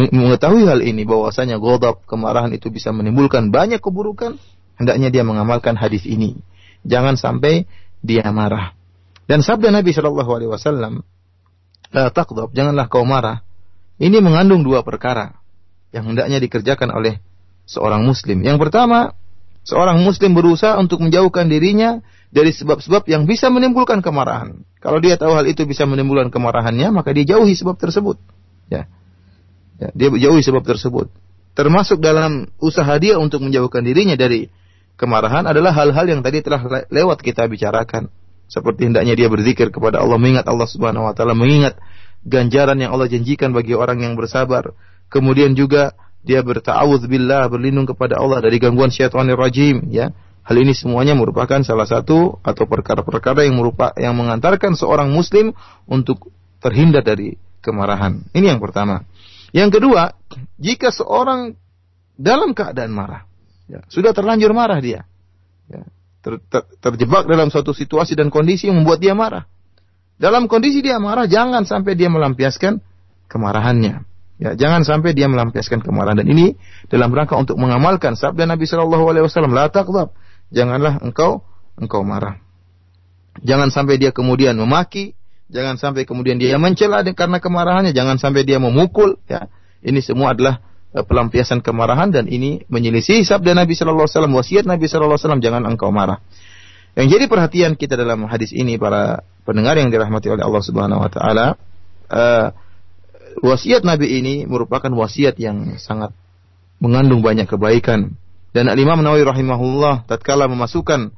[0.09, 4.41] mengetahui hal ini bahwasanya ghadab, kemarahan itu bisa menimbulkan banyak keburukan,
[4.81, 6.41] hendaknya dia mengamalkan hadis ini.
[6.81, 7.69] Jangan sampai
[8.01, 8.73] dia marah.
[9.29, 11.05] Dan sabda Nabi Shallallahu alaihi wasallam
[11.93, 13.45] la taqdab, janganlah kau marah.
[14.01, 15.42] Ini mengandung dua perkara
[15.93, 17.21] yang hendaknya dikerjakan oleh
[17.69, 18.41] seorang muslim.
[18.41, 19.13] Yang pertama,
[19.63, 22.01] seorang muslim berusaha untuk menjauhkan dirinya
[22.33, 24.65] dari sebab-sebab yang bisa menimbulkan kemarahan.
[24.81, 28.17] Kalau dia tahu hal itu bisa menimbulkan kemarahannya, maka dia jauhi sebab tersebut.
[28.67, 28.89] Ya.
[29.77, 31.13] ya dia jauhi sebab tersebut.
[31.53, 34.49] Termasuk dalam usaha dia untuk menjauhkan dirinya dari
[34.97, 38.09] kemarahan adalah hal-hal yang tadi telah lewat kita bicarakan.
[38.49, 41.77] Seperti hendaknya dia berzikir kepada Allah, mengingat Allah Subhanahu wa taala, mengingat
[42.25, 44.73] ganjaran yang Allah janjikan bagi orang yang bersabar.
[45.13, 45.93] Kemudian juga
[46.25, 50.09] dia bertawudz billah, berlindung kepada Allah dari gangguan syaitanir rajim, ya.
[50.43, 55.55] Hal ini semuanya merupakan salah satu atau perkara-perkara yang merupakan yang mengantarkan seorang muslim
[55.87, 58.27] untuk terhindar dari kemarahan.
[58.35, 59.07] Ini yang pertama.
[59.55, 60.11] Yang kedua,
[60.59, 61.55] jika seorang
[62.19, 63.23] dalam keadaan marah,
[63.71, 65.07] ya, sudah terlanjur marah dia,
[65.71, 65.87] ya,
[66.19, 69.47] ter, ter, terjebak dalam suatu situasi dan kondisi yang membuat dia marah.
[70.19, 72.83] Dalam kondisi dia marah, jangan sampai dia melampiaskan
[73.31, 74.12] kemarahannya.
[74.43, 76.59] Ya, jangan sampai dia melampiaskan kemarahan dan ini
[76.91, 79.71] dalam rangka untuk mengamalkan sabda Nabi Shallallahu Alaihi Wasallam, la
[80.51, 81.47] janganlah engkau
[81.79, 82.43] engkau marah.
[83.39, 85.15] Jangan sampai dia kemudian memaki,
[85.47, 89.47] jangan sampai kemudian dia mencela karena kemarahannya, jangan sampai dia memukul, ya.
[89.79, 90.59] Ini semua adalah
[90.91, 95.23] e, pelampiasan kemarahan dan ini menyelisih sabda Nabi sallallahu alaihi wasallam, wasiat Nabi sallallahu alaihi
[95.23, 96.19] wasallam, jangan engkau marah.
[96.99, 101.09] Yang jadi perhatian kita dalam hadis ini para pendengar yang dirahmati oleh Allah Subhanahu wa
[101.09, 101.55] taala,
[102.11, 102.47] uh,
[103.41, 106.13] wasiat Nabi ini merupakan wasiat yang sangat
[106.83, 108.19] mengandung banyak kebaikan
[108.53, 111.15] dan Al-Imam Nawawi rahimahullah tatkala memasukkan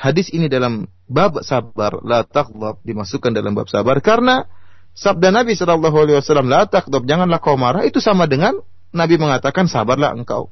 [0.00, 4.48] hadis ini dalam bab sabar, la taqdab dimasukkan dalam bab sabar karena
[4.96, 8.56] sabda Nabi sallallahu alaihi wasallam la taqdab janganlah kau marah itu sama dengan
[8.90, 10.50] Nabi mengatakan sabarlah engkau.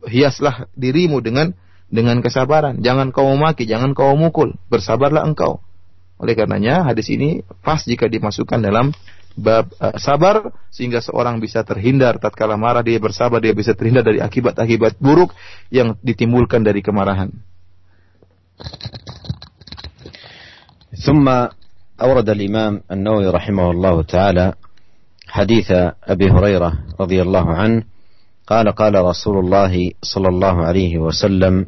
[0.00, 1.52] Hiaslah dirimu dengan
[1.92, 2.80] dengan kesabaran.
[2.80, 5.60] Jangan kau memaki, jangan kau mukul, bersabarlah engkau.
[6.20, 8.92] Oleh karenanya hadis ini pas jika dimasukkan dalam
[9.35, 14.23] bab uh, sabar sehingga seorang bisa terhindar tatkala marah dia bersabar dia bisa terhindar dari
[14.23, 15.35] akibat-akibat buruk
[15.69, 17.31] yang ditimbulkan dari kemarahan.
[20.95, 21.27] ثم
[22.01, 24.53] أورد الإمام النووي رحمه الله تعالى
[25.27, 25.71] حديث
[26.07, 27.83] أبي هريرة رضي الله عنه
[28.47, 31.65] قال قال رسول الله صلى الله عليه وسلم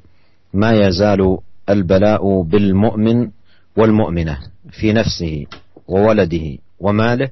[0.53, 1.37] ما يزال
[1.69, 3.29] البلاء بالمؤمن
[3.77, 4.39] والمؤمنة
[4.71, 5.45] في نفسه
[5.87, 7.29] وولده وماله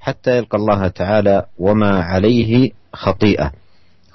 [0.00, 3.52] حتى يلقى الله تعالى وما عليه خطيئة.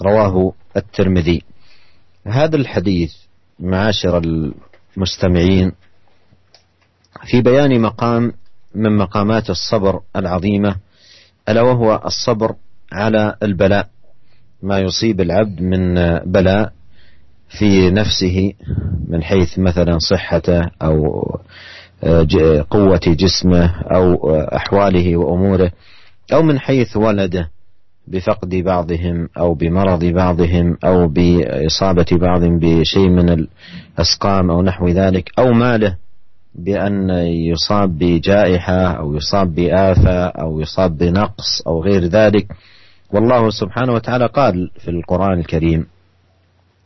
[0.01, 1.43] رواه الترمذي.
[2.27, 3.13] هذا الحديث
[3.59, 4.21] معاشر
[4.97, 5.71] المستمعين
[7.25, 8.33] في بيان مقام
[8.75, 10.75] من مقامات الصبر العظيمة
[11.49, 12.55] ألا وهو الصبر
[12.91, 13.89] على البلاء.
[14.63, 16.73] ما يصيب العبد من بلاء
[17.49, 18.53] في نفسه
[19.07, 20.95] من حيث مثلا صحته أو
[22.69, 25.71] قوة جسمه أو أحواله وأموره
[26.33, 27.49] أو من حيث ولده
[28.07, 35.51] بفقد بعضهم أو بمرض بعضهم أو بإصابة بعض بشيء من الأسقام أو نحو ذلك أو
[35.53, 35.97] ماله
[36.55, 37.09] بأن
[37.49, 42.47] يصاب بجائحة أو يصاب بآفة أو يصاب بنقص أو غير ذلك.
[43.13, 45.85] والله سبحانه وتعالى قال في القرآن الكريم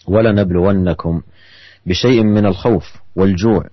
[0.08, 1.21] ولنبلونكم
[1.86, 3.63] بشيء من الخوف والجوع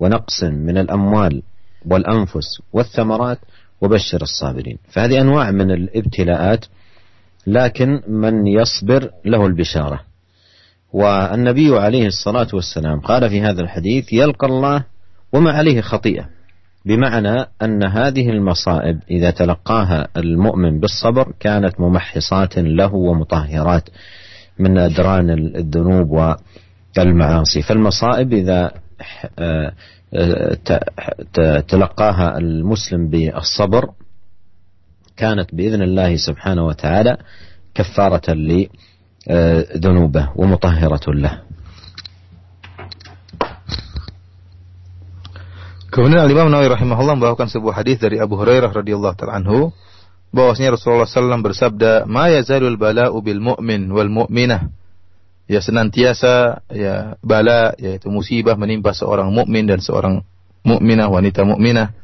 [0.00, 1.42] ونقص من الأموال
[1.86, 3.38] والأنفس والثمرات
[3.80, 4.78] وبشر الصابرين.
[4.88, 6.64] فهذه أنواع من الابتلاءات
[7.46, 10.00] لكن من يصبر له البشارة.
[10.92, 14.84] والنبي عليه الصلاة والسلام قال في هذا الحديث يلقى الله
[15.32, 16.28] وما عليه خطيئة.
[16.84, 23.88] بمعنى أن هذه المصائب إذا تلقاها المؤمن بالصبر كانت ممحصات له ومطهرات
[24.58, 26.36] من أدران الذنوب
[26.98, 27.62] والمعاصي.
[27.62, 28.72] فالمصائب إذا
[31.68, 33.84] تلقاها المسلم بالصبر
[35.16, 37.16] كانت باذن الله سبحانه وتعالى
[37.74, 38.26] كفاره
[39.28, 41.34] لذنوبه ومطهره له.
[45.88, 49.72] Kemudian Al Imam Nawawi rahimahullah membawakan sebuah hadis dari Abu Hurairah radhiyallahu taala anhu
[50.30, 54.68] bahwasanya Rasulullah SAW bersabda, "Ma yazalul bala'u bil mu'min wal mu'minah
[55.48, 60.22] ya senantiasa ya bala yaitu musibah menimpa seorang mukmin dan seorang
[60.62, 61.96] mukminah wanita mukminah.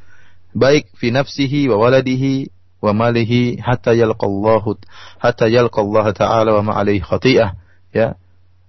[0.56, 2.48] Baik fi nafsihi wa waladihi
[2.80, 4.80] wa malihi hatta yalqallahu
[5.20, 7.60] hatta yalqallahu taala wa ma alaihi khati'ah.
[7.92, 8.16] Ya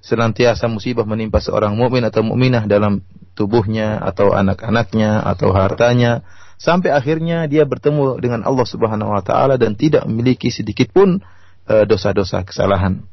[0.04, 3.02] senantiasa musibah menimpa seorang mukmin atau mukminah dalam
[3.34, 6.28] tubuhnya atau anak-anaknya atau hartanya.
[6.56, 11.24] Sampai akhirnya dia bertemu dengan Allah Subhanahu wa taala dan tidak memiliki sedikit pun
[11.68, 13.04] eh, dosa-dosa kesalahan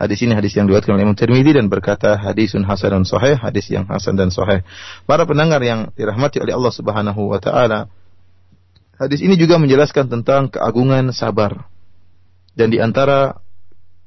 [0.00, 3.68] Hadis ini hadis yang diriwayatkan oleh Imam Tirmidzi dan berkata hadisun hasan dan sahih, hadis
[3.68, 4.64] yang hasan dan sahih.
[5.04, 7.84] Para pendengar yang dirahmati oleh Allah Subhanahu wa taala,
[8.96, 11.68] hadis ini juga menjelaskan tentang keagungan sabar.
[12.56, 13.44] Dan di antara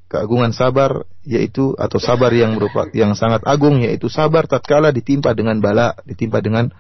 [0.10, 5.62] keagungan sabar yaitu atau sabar yang berupa yang sangat agung yaitu sabar tatkala ditimpa dengan
[5.62, 6.73] bala, ditimpa dengan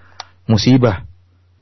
[0.49, 1.05] musibah.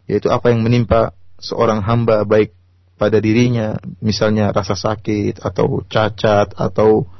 [0.07, 2.55] Yaitu apa yang menimpa seorang hamba baik
[2.95, 7.11] pada dirinya, misalnya rasa sakit atau cacat atau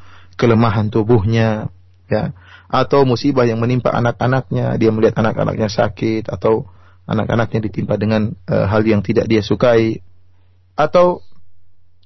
[0.42, 1.70] kelemahan tubuhnya,
[2.10, 2.34] ya,
[2.66, 6.66] atau musibah yang menimpa anak-anaknya, dia melihat anak-anaknya sakit atau
[7.06, 10.02] anak-anaknya ditimpa dengan e, hal yang tidak dia sukai,
[10.74, 11.22] atau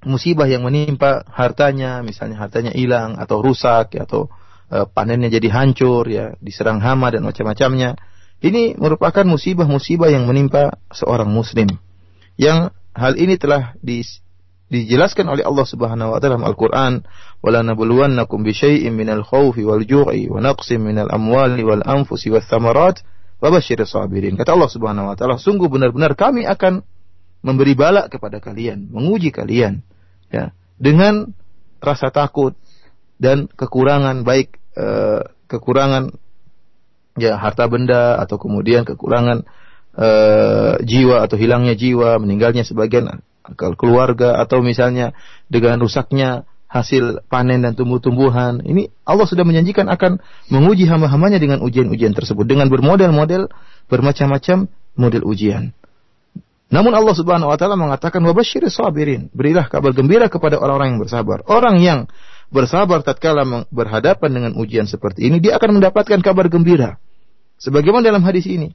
[0.04, 4.28] musibah yang menimpa hartanya, misalnya hartanya hilang atau rusak, ya, atau
[4.68, 7.96] e, panennya jadi hancur, ya, diserang hama dan macam-macamnya.
[8.44, 11.72] Ini merupakan musibah-musibah yang menimpa seorang muslim.
[12.36, 14.04] Yang hal ini telah di,
[14.70, 17.06] dijelaskan oleh Allah Subhanahu wa taala dalam Al-Qur'an,
[17.46, 22.50] "Wala nabluwannakum bi syai'in minal khaufi wal ju'i wa naqsin minal amwali wal anfusi wath
[22.50, 23.06] thamarat
[23.42, 26.82] wa basyiris sabirin." Kata Allah Subhanahu wa taala, sungguh benar-benar kami akan
[27.46, 29.86] memberi bala kepada kalian, menguji kalian
[30.34, 30.50] ya,
[30.82, 31.30] dengan
[31.78, 32.58] rasa takut
[33.22, 36.10] dan kekurangan baik eh, kekurangan
[37.16, 39.48] ya harta benda atau kemudian kekurangan
[39.96, 43.24] uh, jiwa atau hilangnya jiwa, meninggalnya sebagian
[43.54, 45.14] keluarga atau misalnya
[45.52, 48.60] dengan rusaknya hasil panen dan tumbuh-tumbuhan.
[48.66, 50.20] Ini Allah sudah menjanjikan akan
[50.52, 53.48] menguji hamba-hambanya dengan ujian-ujian tersebut dengan bermodel-model
[53.88, 55.72] bermacam-macam model ujian.
[56.74, 61.46] Namun Allah Subhanahu wa taala mengatakan wabasyir sabirin, berilah kabar gembira kepada orang-orang yang bersabar.
[61.46, 62.10] Orang yang
[62.50, 66.98] bersabar tatkala berhadapan dengan ujian seperti ini, dia akan mendapatkan kabar gembira.
[67.62, 68.74] Sebagaimana dalam hadis ini,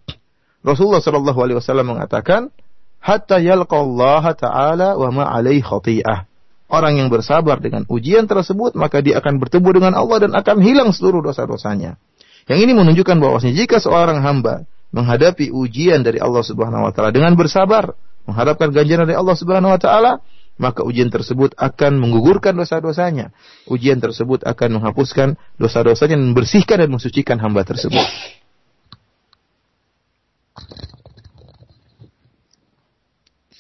[0.62, 2.54] Rasulullah Shallallahu Alaihi Wasallam mengatakan,
[3.00, 6.28] hatta yalqallah taala wa ma alaihi khati'ah.
[6.70, 10.94] Orang yang bersabar dengan ujian tersebut, maka dia akan bertemu dengan Allah dan akan hilang
[10.94, 11.98] seluruh dosa-dosanya.
[12.46, 17.34] Yang ini menunjukkan bahwasanya jika seorang hamba menghadapi ujian dari Allah Subhanahu wa taala dengan
[17.34, 20.12] bersabar, mengharapkan ganjaran dari Allah Subhanahu wa taala,
[20.60, 23.34] maka ujian tersebut akan menggugurkan dosa-dosanya.
[23.66, 28.04] Ujian tersebut akan menghapuskan dosa-dosanya dan membersihkan dan mensucikan hamba tersebut.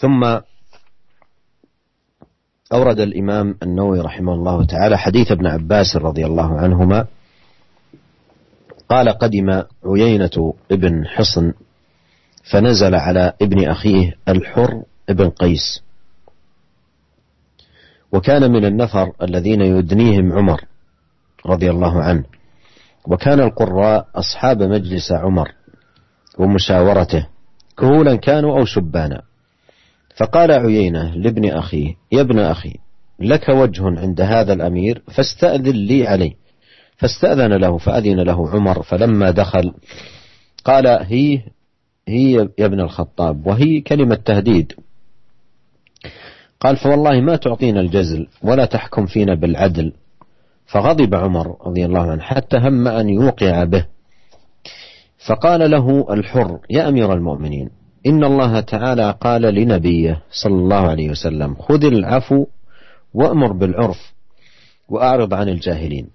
[0.00, 0.40] ثم
[2.72, 7.06] أورد الإمام النووي رحمه الله تعالى حديث ابن عباس رضي الله عنهما.
[8.88, 11.52] قال قدم عيينة ابن حصن
[12.52, 15.82] فنزل على ابن أخيه الحر ابن قيس.
[18.12, 20.64] وكان من النفر الذين يدنيهم عمر
[21.46, 22.24] رضي الله عنه.
[23.06, 25.52] وكان القراء أصحاب مجلس عمر
[26.38, 27.26] ومشاورته
[27.78, 29.29] كهولا كانوا أو شبانا.
[30.20, 32.74] فقال عيينة لابن أخيه يا ابن أخي
[33.20, 36.32] لك وجه عند هذا الأمير فاستأذن لي عليه.
[36.96, 39.74] فاستأذن له فأذن له عمر فلما دخل
[40.64, 41.40] قال هي
[42.08, 44.72] هي يا ابن الخطاب وهي كلمة تهديد.
[46.60, 49.92] قال فوالله ما تعطينا الجزل ولا تحكم فينا بالعدل.
[50.66, 53.86] فغضب عمر رضي الله عنه حتى هم أن يوقع به.
[55.26, 61.54] فقال له الحر يا أمير المؤمنين إن الله تعالى قال لنبيه صلى الله عليه وسلم
[61.54, 62.46] خذ العفو
[63.14, 64.12] وأمر بالعرف
[64.88, 66.06] وأعرض عن الجاهلين.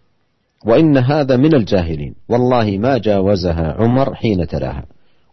[0.66, 2.16] وإن هذا من الجاهلين.
[2.30, 4.86] والله ما جاوزها عمر حين تلاها.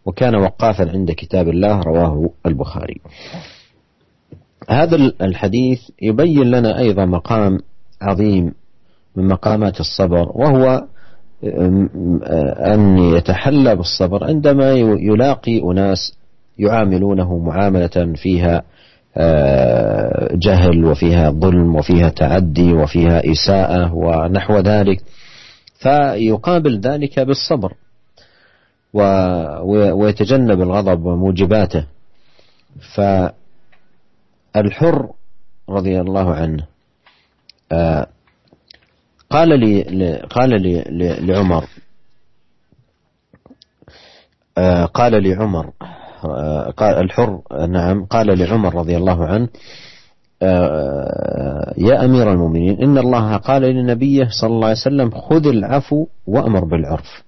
[0.05, 3.01] وكان وقافا عند كتاب الله رواه البخاري.
[4.69, 7.59] هذا الحديث يبين لنا أيضا مقام
[8.01, 8.53] عظيم
[9.15, 10.83] من مقامات الصبر وهو
[12.73, 16.17] أن يتحلى بالصبر عندما يلاقي أناس
[16.59, 18.63] يعاملونه معاملة فيها
[19.17, 25.03] آه، جهل وفيها ظلم وفيها تعدي وفيها إساءة ونحو ذلك.
[25.79, 27.73] فيقابل ذلك بالصبر
[29.93, 31.85] ويتجنب الغضب وموجباته.
[32.95, 33.33] فالحر
[35.69, 36.65] رضي الله عنه
[37.71, 38.07] آه،
[39.29, 39.81] قال لي
[40.29, 40.83] قال لي
[41.19, 41.65] لعمر
[44.57, 45.71] آه، قال لعمر
[46.81, 49.47] الحر نعم قال لعمر رضي الله عنه
[50.41, 56.65] آه، يا أمير المؤمنين إن الله قال لنبيه صلى الله عليه وسلم خذ العفو وأمر
[56.65, 57.23] بالعرف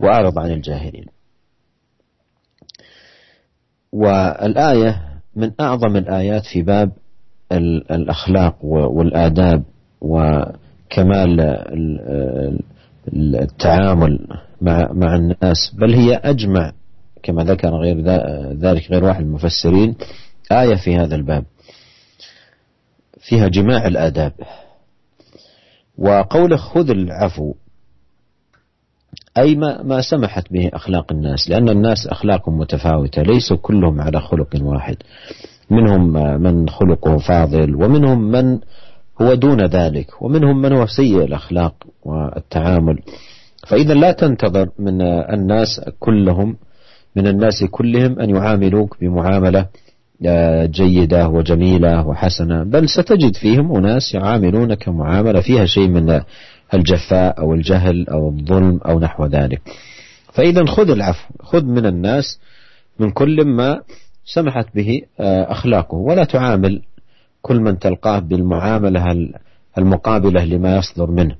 [0.00, 1.06] وأعرض عن الجاهلين.
[3.92, 5.02] والآية
[5.36, 6.92] من أعظم الآيات في باب
[7.90, 9.64] الأخلاق والآداب
[10.00, 11.40] وكمال
[13.14, 14.26] التعامل
[14.92, 16.72] مع الناس بل هي أجمع
[17.22, 18.00] كما ذكر غير
[18.58, 19.94] ذلك غير واحد المفسرين
[20.52, 21.44] آية في هذا الباب.
[23.20, 24.32] فيها جماع الآداب.
[25.98, 27.54] وقوله خذ العفو
[29.38, 34.56] أي ما, ما سمحت به أخلاق الناس لأن الناس أخلاقهم متفاوتة ليسوا كلهم على خلق
[34.62, 34.96] واحد.
[35.70, 36.12] منهم
[36.42, 38.58] من خلقه فاضل ومنهم من
[39.22, 42.98] هو دون ذلك ومنهم من هو سيء الأخلاق والتعامل.
[43.68, 46.56] فإذا لا تنتظر من الناس كلهم
[47.18, 49.66] من الناس كلهم أن يعاملوك بمعاملة
[50.26, 52.62] آه، جيدة وجميلة وحسنة.
[52.62, 56.20] بل ستجد فيهم أناس يعاملونك معاملة فيها شيء من
[56.74, 59.60] الجفاء أو الجهل أو الظلم أو نحو ذلك.
[60.32, 62.40] فإذا خذ العفو خذ من الناس
[62.98, 63.80] من كل ما
[64.24, 65.94] سمحت به آه، أخلاقه.
[65.94, 66.82] ولا تعامل
[67.42, 69.30] كل من تلقاه بالمعاملة
[69.78, 71.34] المقابلة لما يصدر منه.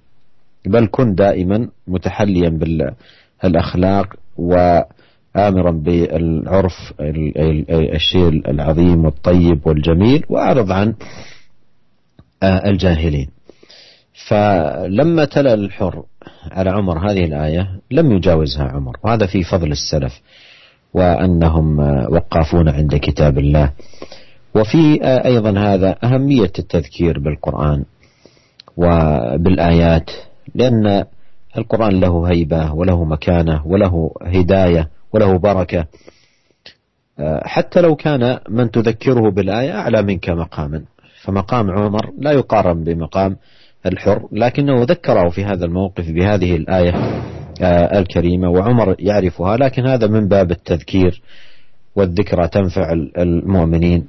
[0.67, 2.49] بل كن دائما متحليا
[3.43, 4.07] بالأخلاق
[5.39, 6.93] وآمرا بالعرف
[7.71, 10.95] الشيء العظيم والطيب والجميل وأعرض عن
[12.43, 13.29] آه، الجاهلين.
[14.29, 16.03] فلما تلا الحر
[16.53, 20.21] على عمر هذه الآية لم يجاوزها عمر وهذا في فضل السلف
[20.95, 21.79] وأنهم
[22.13, 23.73] وقافون عند كتاب الله.
[24.55, 27.85] وفي أيضا هذا أهمية التذكير بالقرآن
[28.77, 30.11] وبالآيات
[30.55, 31.05] لأن
[31.59, 34.98] القرآن له هيبة وله مكانة وله هداية.
[35.13, 35.87] وله بركة.
[37.43, 40.85] حتى لو كان من تذكره بالآية أعلى منك مقاما.
[41.23, 43.37] فمقام عمر لا يقارن بمقام
[43.87, 46.93] الحر لكنه ذكره في هذا الموقف بهذه الآية
[47.63, 51.23] آه، الكريمة وعمر يعرفها لكن هذا من باب التذكير
[51.97, 54.09] والذكرى تنفع المؤمنين.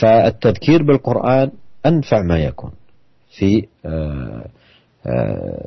[0.00, 1.50] فالتذكير بالقرآن
[1.86, 2.70] أنفع ما يكون
[3.38, 4.46] في آه،
[5.06, 5.66] آه،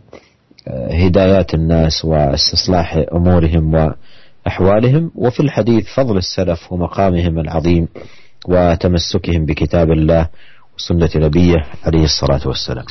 [0.91, 3.95] هدايات الناس واستصلاح أمورهم
[4.47, 7.87] وأحوالهم وفي الحديث فضل السلف ومقامهم العظيم
[8.47, 10.27] وتمسكهم بكتاب الله
[10.75, 12.87] وسنة نبيه عليه الصلاة والسلام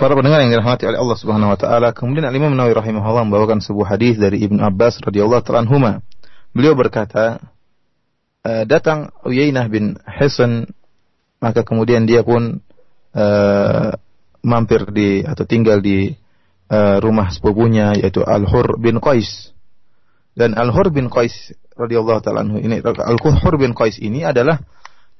[0.00, 3.60] Para pendengar yang dirahmati oleh Allah Subhanahu wa taala, kemudian Al Imam Nawawi rahimahullah membawakan
[3.60, 6.00] sebuah hadis dari Ibnu Abbas radhiyallahu taala.
[6.56, 7.36] Beliau berkata,
[8.40, 10.72] e, datang Uyainah bin Hisan
[11.36, 12.64] maka kemudian dia pun
[13.12, 13.92] uh,
[14.40, 16.16] mampir di atau tinggal di
[16.70, 19.52] uh, rumah sepupunya yaitu Al-Hur bin Qais.
[20.32, 24.62] Dan Al-Hur bin Qais radhiyallahu taala ini Al-Hur bin Qais ini adalah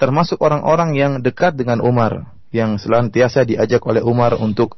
[0.01, 4.75] termasuk orang-orang yang dekat dengan Umar yang selantiasa diajak oleh Umar untuk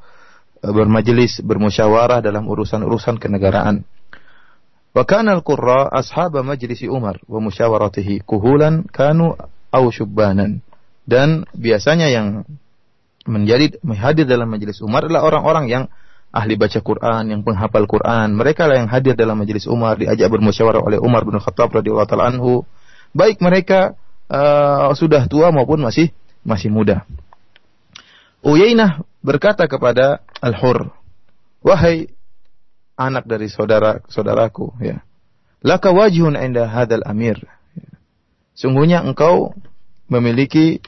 [0.61, 3.87] e, bermajelis, bermusyawarah dalam urusan-urusan kenegaraan.
[4.93, 9.39] Wa kana al-qurra ashab majlisi Umar wa musyawaratihi kuhulan kanu
[9.73, 10.61] au syubbanan.
[11.09, 12.45] Dan biasanya yang
[13.25, 15.85] menjadi hadir dalam majelis Umar adalah orang-orang yang
[16.33, 18.33] ahli baca Quran, yang penghafal Quran.
[18.35, 22.33] Mereka lah yang hadir dalam majelis Umar, diajak bermusyawarah oleh Umar bin Khattab radhiyallahu taala
[22.33, 22.65] anhu.
[23.13, 23.95] Baik mereka
[24.33, 26.09] uh, sudah tua maupun masih
[26.43, 27.05] masih muda.
[28.43, 30.91] Uyainah berkata kepada Al-Hur,
[31.63, 32.11] "Wahai
[32.97, 35.05] anak dari saudara saudaraku, ya.
[35.63, 37.39] Laka wajhun inda hadal amir.
[38.53, 39.55] Sungguhnya engkau
[40.11, 40.83] memiliki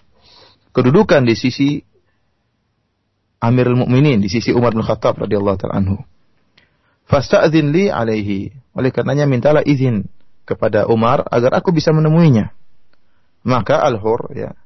[0.74, 1.86] kedudukan di sisi
[3.44, 6.00] Amirul Mukminin, di sisi Umar bin Khattab radhiyallahu taala anhu.
[7.04, 8.56] Fasta'dzin li alaihi.
[8.72, 10.08] Oleh karenanya mintalah izin
[10.48, 12.56] kepada Umar agar aku bisa menemuinya.
[13.44, 14.56] Maka Al-Hur ya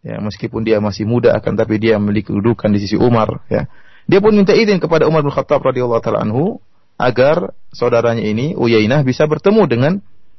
[0.00, 3.68] ya meskipun dia masih muda akan tapi dia memiliki kedudukan di sisi Umar ya
[4.08, 6.58] dia pun minta izin kepada Umar bin Khattab radhiyallahu taala anhu
[6.96, 9.92] agar saudaranya ini Uyainah bisa bertemu dengan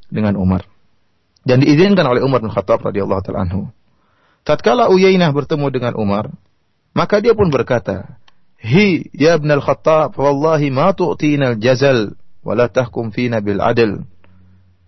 [0.10, 0.66] dengan Umar
[1.46, 3.70] dan diizinkan oleh Umar bin Khattab radhiyallahu taala anhu
[4.42, 6.34] tatkala Uyainah bertemu dengan Umar
[6.92, 8.20] maka dia pun berkata
[8.62, 12.16] hi ya ibn al-Khattab wallahi ma tu'tina al-jazal
[12.46, 14.06] wa la tahkum fina bil adl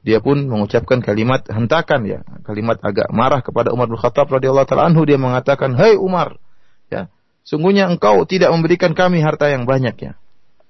[0.04, 4.92] dia pun mengucapkan kalimat hentakan ya, kalimat agak marah kepada Umar bin Khattab radhiyallahu taala
[4.92, 6.44] anhu dia mengatakan, "Hei Umar,
[6.92, 7.08] ya,
[7.48, 10.20] sungguhnya engkau tidak memberikan kami harta yang banyak ya.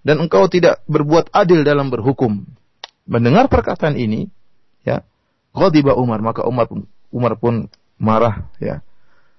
[0.06, 2.46] Dan engkau tidak berbuat adil dalam berhukum."
[3.10, 4.30] Mendengar perkataan ini,
[4.86, 5.02] ya,
[5.58, 8.86] ghadiba Umar, maka Umar pun Umar pun marah ya.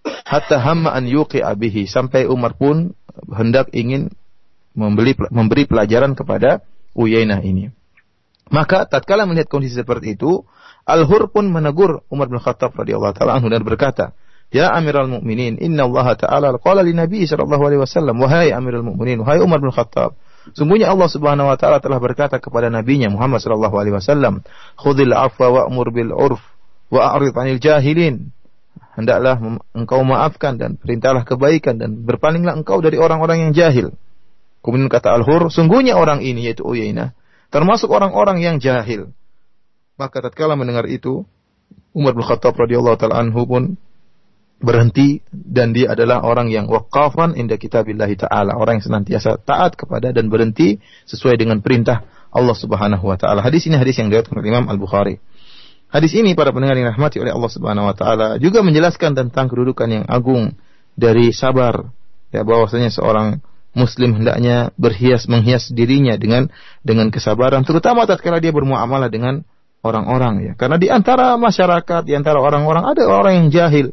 [0.05, 2.93] Hatta hamma an yuqi'a bihi sampai Umar pun
[3.33, 4.13] hendak ingin
[4.77, 6.61] membeli memberi pelajaran kepada
[6.95, 7.73] Uyainah ini.
[8.53, 10.45] Maka tatkala melihat kondisi seperti itu,
[10.85, 14.13] Al-Hur pun menegur Umar bin Khattab radhiyallahu taala anhu dan berkata,
[14.53, 19.25] "Ya Amirul Mukminin, inna Allah Ta'ala qala li Nabi sallallahu alaihi wasallam, wahai Amirul Mukminin,
[19.25, 20.21] wahai Umar bin Khattab,
[20.53, 24.45] sungguhnya Allah Subhanahu wa taala telah berkata kepada nabinya Muhammad sallallahu alaihi wasallam,
[24.77, 26.43] khudhil afwa wa'mur bil 'urf
[26.93, 28.29] wa a'rid 'anil jahilin."
[28.95, 29.43] Hendaklah
[29.75, 33.95] engkau maafkan dan perintahlah kebaikan dan berpalinglah engkau dari orang-orang yang jahil.
[34.63, 37.13] Kemudian kata Al-Hur, sungguhnya orang ini yaitu Uyainah
[37.55, 39.15] termasuk orang-orang yang jahil.
[39.95, 41.23] Maka tatkala mendengar itu,
[41.95, 43.79] Umar bin Khattab radhiyallahu taala anhu pun
[44.59, 50.11] berhenti dan dia adalah orang yang waqafan inda kitabillahi taala, orang yang senantiasa taat kepada
[50.11, 52.03] dan berhenti sesuai dengan perintah
[52.35, 53.39] Allah Subhanahu wa taala.
[53.39, 55.23] Hadis ini hadis yang diriwayatkan oleh Imam Al-Bukhari.
[55.95, 59.87] Hadis ini para pendengar yang rahmati oleh Allah Subhanahu wa taala juga menjelaskan tentang kedudukan
[59.87, 60.59] yang agung
[60.99, 61.87] dari sabar.
[62.35, 63.39] Ya bahwasanya seorang
[63.79, 66.51] muslim hendaknya berhias menghias dirinya dengan
[66.83, 69.47] dengan kesabaran terutama tatkala dia bermuamalah dengan
[69.87, 70.53] orang-orang ya.
[70.59, 73.87] Karena di antara masyarakat, di antara orang-orang ada orang yang jahil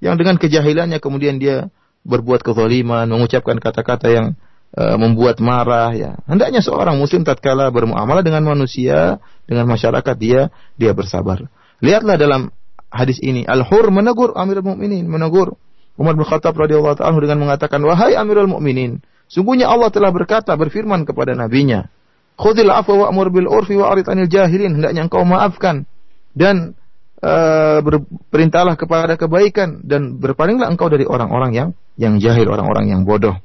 [0.00, 1.68] yang dengan kejahilannya kemudian dia
[2.08, 4.26] berbuat kezaliman, mengucapkan kata-kata yang
[4.74, 6.10] membuat marah ya.
[6.26, 11.46] Hendaknya seorang muslim tatkala bermuamalah dengan manusia, dengan masyarakat dia dia bersabar.
[11.80, 12.50] Lihatlah dalam
[12.88, 15.56] hadis ini Al-Hur menegur Amirul Mukminin, menegur
[15.96, 19.00] Umar bin Khattab radhiyallahu taala dengan mengatakan, "Wahai Amirul Mukminin,
[19.32, 21.88] sungguhnya Allah telah berkata berfirman kepada nabinya,
[22.36, 24.76] Khudil afwa wa'mur bil urfi wa arid anil jahilin.
[24.76, 25.88] Hendaknya engkau maafkan
[26.36, 26.76] dan
[27.24, 33.40] uh, berperintahlah kepada kebaikan dan berpalinglah engkau dari orang-orang yang yang jahil, orang-orang yang bodoh.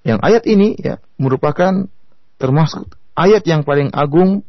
[0.00, 1.88] Yang ayat ini ya merupakan
[2.40, 4.48] termasuk ayat yang paling agung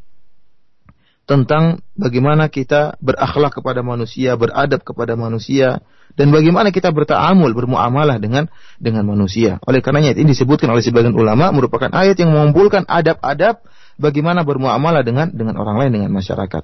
[1.27, 5.79] tentang bagaimana kita berakhlak kepada manusia, beradab kepada manusia,
[6.15, 9.59] dan bagaimana kita bertaamul, bermuamalah dengan dengan manusia.
[9.63, 13.63] Oleh karenanya ini disebutkan oleh sebagian ulama merupakan ayat yang mengumpulkan adab-adab
[13.95, 16.63] bagaimana bermuamalah dengan dengan orang lain dengan masyarakat.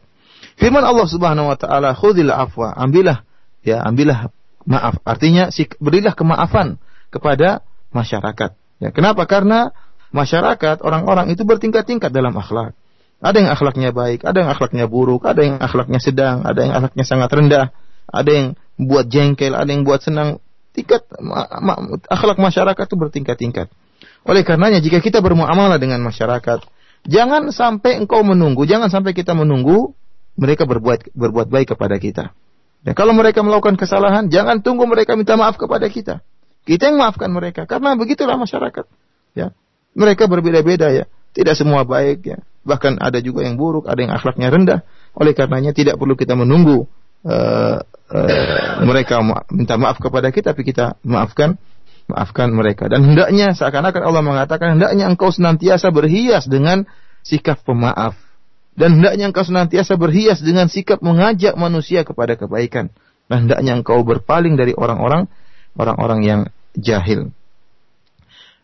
[0.57, 3.23] Firman Allah Subhanahu wa taala, "Khudhil afwa." Ambillah
[3.63, 4.33] ya, ambillah
[4.67, 4.99] maaf.
[5.07, 5.47] Artinya
[5.79, 7.63] berilah kemaafan kepada
[7.95, 8.51] masyarakat.
[8.77, 9.25] Ya, kenapa?
[9.25, 9.73] Karena
[10.13, 12.77] masyarakat orang-orang itu bertingkat-tingkat dalam akhlak.
[13.17, 17.05] Ada yang akhlaknya baik, ada yang akhlaknya buruk, ada yang akhlaknya sedang, ada yang akhlaknya
[17.05, 17.65] sangat rendah,
[18.05, 18.47] ada yang
[18.77, 20.37] buat jengkel, ada yang buat senang.
[20.77, 21.09] Tingkat
[22.05, 23.73] akhlak masyarakat itu bertingkat-tingkat.
[24.29, 26.61] Oleh karenanya jika kita bermuamalah dengan masyarakat,
[27.09, 29.97] jangan sampai engkau menunggu, jangan sampai kita menunggu
[30.37, 32.37] mereka berbuat berbuat baik kepada kita.
[32.85, 36.21] Dan kalau mereka melakukan kesalahan, jangan tunggu mereka minta maaf kepada kita.
[36.67, 38.85] Kita yang maafkan mereka karena begitulah masyarakat.
[39.31, 39.55] Ya.
[39.95, 41.07] Mereka berbeda-beda ya.
[41.31, 42.37] Tidak semua baik ya.
[42.67, 44.79] Bahkan ada juga yang buruk, ada yang akhlaknya rendah.
[45.15, 46.83] Oleh karenanya tidak perlu kita menunggu
[47.23, 47.79] uh,
[48.11, 51.55] uh, mereka minta maaf kepada kita, tapi kita maafkan
[52.11, 52.91] maafkan mereka.
[52.91, 56.83] Dan hendaknya seakan-akan Allah mengatakan hendaknya engkau senantiasa berhias dengan
[57.23, 58.19] sikap pemaaf
[58.77, 62.93] dan hendaknya engkau senantiasa berhias dengan sikap mengajak manusia kepada kebaikan.
[63.25, 65.27] Dan hendaknya engkau berpaling dari orang-orang
[65.75, 66.41] orang-orang yang
[66.77, 67.33] jahil.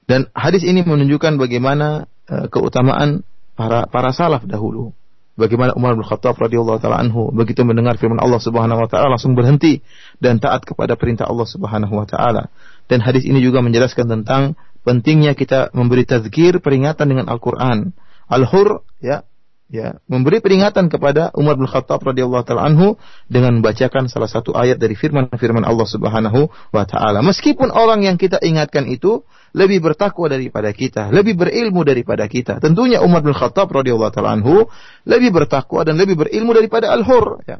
[0.06, 3.26] Dan hadis ini menunjukkan bagaimana uh, keutamaan
[3.58, 4.94] para para salaf dahulu.
[5.34, 9.34] Bagaimana Umar bin Khattab radhiyallahu taala anhu begitu mendengar firman Allah Subhanahu wa taala langsung
[9.34, 9.82] berhenti
[10.22, 12.54] dan taat kepada perintah Allah Subhanahu wa taala.
[12.86, 14.54] Dan hadis ini juga menjelaskan tentang
[14.86, 17.98] pentingnya kita memberi tazkir peringatan dengan Al-Qur'an.
[18.30, 19.26] Al-Hur ya
[19.74, 22.94] ya memberi peringatan kepada Umar bin Khattab radhiyallahu taala anhu
[23.26, 27.26] dengan membacakan salah satu ayat dari firman-firman Allah Subhanahu wa taala.
[27.26, 29.26] Meskipun orang yang kita ingatkan itu
[29.58, 32.62] lebih bertakwa daripada kita, lebih berilmu daripada kita.
[32.62, 34.70] Tentunya Umar bin Khattab radhiyallahu taala anhu
[35.10, 37.58] lebih bertakwa dan lebih berilmu daripada Al-Hur ya.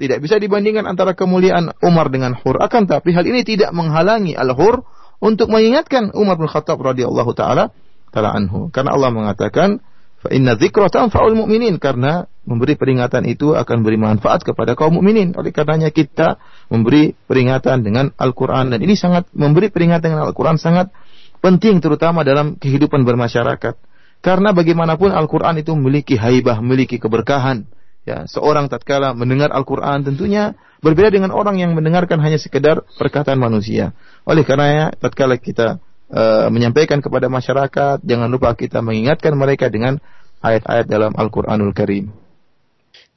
[0.00, 2.62] Tidak bisa dibandingkan antara kemuliaan Umar dengan Hur.
[2.62, 4.86] Akan tapi hal ini tidak menghalangi Al-Hur
[5.18, 7.74] untuk mengingatkan Umar bin Khattab radhiyallahu taala
[8.14, 8.70] taala anhu.
[8.70, 9.82] Karena Allah mengatakan
[10.20, 15.32] Fa inna dzikra tanfa'ul mu'minin karena memberi peringatan itu akan beri manfaat kepada kaum mukminin.
[15.32, 16.36] Oleh karenanya kita
[16.68, 20.92] memberi peringatan dengan Al-Qur'an dan ini sangat memberi peringatan dengan Al-Qur'an sangat
[21.40, 23.74] penting terutama dalam kehidupan bermasyarakat.
[24.20, 27.64] Karena bagaimanapun Al-Qur'an itu memiliki haibah, memiliki keberkahan.
[28.04, 30.52] Ya, seorang tatkala mendengar Al-Qur'an tentunya
[30.84, 33.96] berbeda dengan orang yang mendengarkan hanya sekedar perkataan manusia.
[34.28, 35.80] Oleh karenanya tatkala kita
[36.10, 40.02] uh, menyampaikan kepada masyarakat, jangan lupa kita mengingatkan mereka dengan
[40.42, 42.10] ayat-ayat dalam Al-Qur'anul Karim.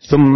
[0.04, 0.36] ثم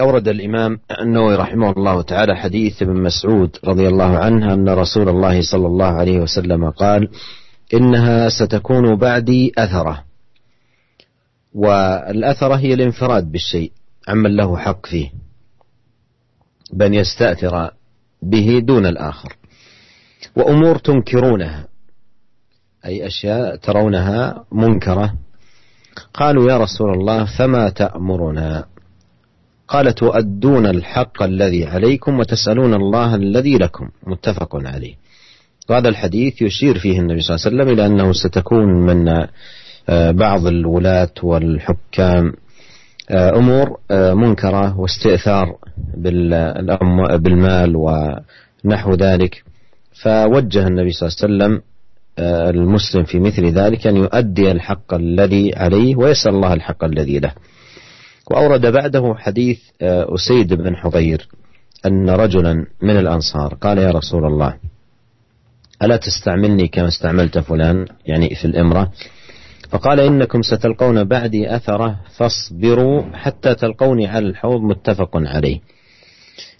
[0.00, 5.42] أورد الإمام النووي رحمه الله تعالى حديث ابن مسعود رضي الله عنه أن رسول الله
[5.42, 7.08] صلى الله عليه وسلم قال
[7.74, 10.04] إنها ستكون بعدي أثرة
[11.54, 13.72] والأثرة هي الانفراد بالشيء
[14.08, 15.12] عمن له حق فيه
[16.72, 17.70] بأن يستأثر
[18.22, 19.36] به دون الآخر
[20.36, 21.66] وأمور تنكرونها
[22.86, 25.14] أي أشياء ترونها منكرة.
[26.14, 28.64] قالوا يا رسول الله فما تأمرنا؟
[29.68, 33.88] قال تؤدون الحق الذي عليكم وتسألون الله الذي لكم.
[34.06, 34.94] متفق عليه.
[35.70, 39.26] وهذا الحديث يشير فيه النبي صلى الله عليه وسلم إلى أنه ستكون من
[40.18, 42.32] بعض الولاة والحكام
[43.10, 43.78] أمور
[44.14, 45.56] منكرة واستئثار
[47.18, 49.44] بالمال ونحو ذلك.
[50.02, 51.62] فوجه النبي صلى الله عليه وسلم
[52.18, 57.32] آه، المسلم في مثل ذلك أن يؤدي الحق الذي عليه ويسأل الله الحق الذي له.
[58.30, 61.28] وأورد بعده حديث آه، أسيد بن حضير
[61.86, 64.56] أن رجلا من الأنصار قال يا رسول الله
[65.82, 68.92] ألا تستعملني كما استعملت فلان؟ يعني في الإمرة.
[69.70, 74.60] فقال إنكم ستلقون بعدي أثرة فاصبروا حتى تلقوني على الحوض.
[74.60, 75.60] متفق عليه.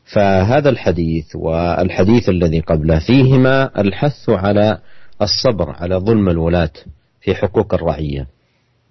[0.05, 4.79] فهذا الحديث والحديث الذي قبله فيهما الحث على
[5.23, 6.71] الصبر على ظلم الولاة
[7.21, 8.27] في حقوق الرعية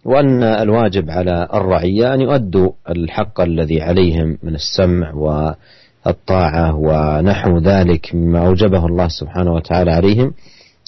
[0.06, 8.48] وأن الواجب على الرعية أن يؤدوا الحق الذي عليهم من السمع والطاعة ونحو ذلك مما
[8.48, 10.34] أوجبه الله سبحانه وتعالى عليهم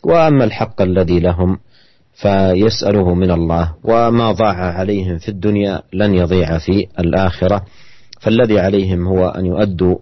[0.04, 1.60] وأما الحق الذي لهم
[2.14, 7.66] فيسأله من الله وما ضاع عليهم في الدنيا لن يضيع في الآخرة
[8.22, 9.98] فالذي عليهم هو أن يؤدوا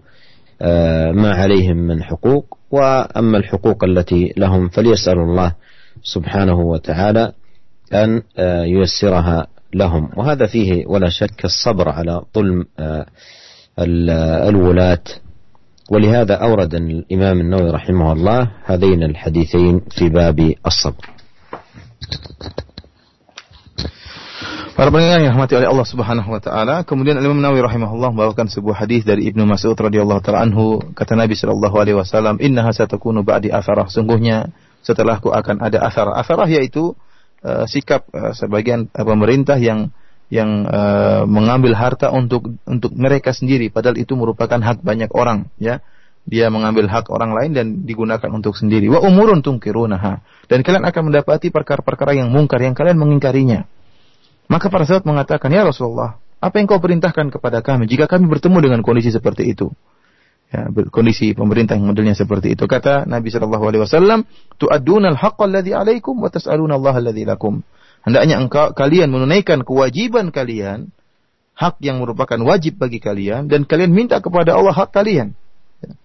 [1.12, 2.58] ما عليهم من حقوق.
[2.72, 5.56] وأما الحقوق التي لهم فليسألوا الله
[6.04, 7.32] سبحانه وتعالى
[7.94, 10.10] أن آه، ييسرها لهم.
[10.18, 13.06] وهذا فيه ولا شك الصبر على ظلم آه،
[14.50, 15.04] الولاة.
[15.92, 21.10] ولهذا أورد الإمام النووي رحمه الله هذين الحديثين في باب الصبر.
[24.72, 28.82] Para pendengar yang dirahmati oleh Allah Subhanahu wa taala, kemudian Imam Nawawi rahimahullah membawakan sebuah
[28.82, 33.52] hadis dari Ibnu Mas'ud radhiyallahu taala anhu, kata Nabi sallallahu alaihi wasallam, "Innaha satakunu ba'di
[33.54, 34.50] atharah." Sungguhnya
[34.82, 36.18] setelahku akan ada atharah.
[36.18, 36.98] Atharah yaitu
[37.46, 39.94] uh, sikap uh, sebagian uh, pemerintah yang
[40.32, 43.68] yang uh, mengambil harta untuk untuk mereka sendiri.
[43.70, 45.84] Padahal itu merupakan hak banyak orang ya.
[46.26, 48.88] Dia mengambil hak orang lain dan digunakan untuk sendiri.
[48.88, 53.68] Wa umurun tungkirunaha dan kalian akan mendapati perkara-perkara yang mungkar yang kalian mengingkarinya
[54.52, 58.58] maka para sahabat mengatakan, "Ya Rasulullah, apa yang kau perintahkan kepada kami jika kami bertemu
[58.60, 59.72] dengan kondisi seperti itu?"
[60.52, 62.68] Ya, kondisi pemerintah yang modelnya seperti itu.
[62.68, 64.28] Kata Nabi sallallahu alaihi wasallam,
[64.60, 67.64] "Tu'adduna al-haqqa alladhi 'alaikum wa tas'aluna Allah alladhi lakum."
[68.04, 70.92] Hendaknya engkau kalian menunaikan kewajiban kalian,
[71.56, 75.38] hak yang merupakan wajib bagi kalian dan kalian minta kepada Allah hak kalian.
[75.80, 75.96] Ya.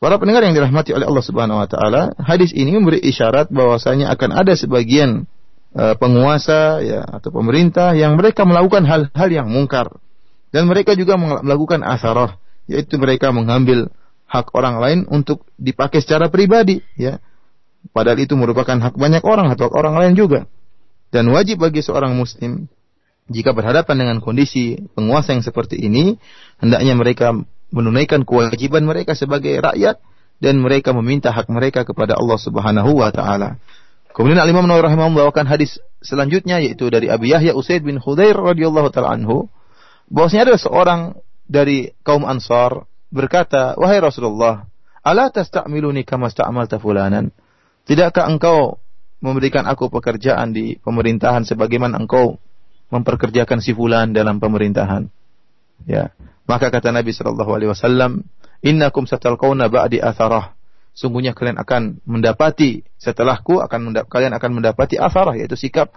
[0.00, 4.30] Para pendengar yang dirahmati oleh Allah Subhanahu wa taala, hadis ini memberi isyarat bahwasanya akan
[4.32, 5.28] ada sebagian
[5.74, 9.90] Eh, penguasa ya atau pemerintah yang mereka melakukan hal-hal yang mungkar.
[10.54, 12.38] Dan mereka juga melakukan asarah
[12.70, 13.90] yaitu mereka mengambil
[14.30, 17.18] hak orang lain untuk dipakai secara pribadi ya.
[17.90, 20.46] Padahal itu merupakan hak banyak orang atau orang lain juga.
[21.10, 22.70] Dan wajib bagi seorang muslim
[23.26, 26.22] jika berhadapan dengan kondisi penguasa yang seperti ini
[26.62, 27.34] hendaknya mereka
[27.74, 29.98] menunaikan kewajiban mereka sebagai rakyat
[30.38, 33.58] dan mereka meminta hak mereka kepada Allah Subhanahu wa taala
[34.14, 38.94] Kemudian Al Imam Nawawi membawakan hadis selanjutnya yaitu dari Abi Yahya Usaid bin Khudair radhiyallahu
[38.94, 39.50] taala anhu
[40.06, 41.00] bahwasanya ada seorang
[41.50, 44.70] dari kaum Ansar berkata, "Wahai Rasulullah,
[45.02, 47.34] ala tasta'miluni kama sta'malta fulanan?"
[47.90, 48.78] Tidakkah engkau
[49.18, 52.38] memberikan aku pekerjaan di pemerintahan sebagaimana engkau
[52.94, 55.10] memperkerjakan si fulan dalam pemerintahan?
[55.90, 56.14] Ya.
[56.46, 58.24] Maka kata Nabi sallallahu alaihi wasallam,
[58.62, 60.54] "Innakum satalqauna ba'di atharah."
[60.94, 65.90] Sungguhnya kalian akan mendapati setelahku akan mendap kalian akan mendapati asarah yaitu sikap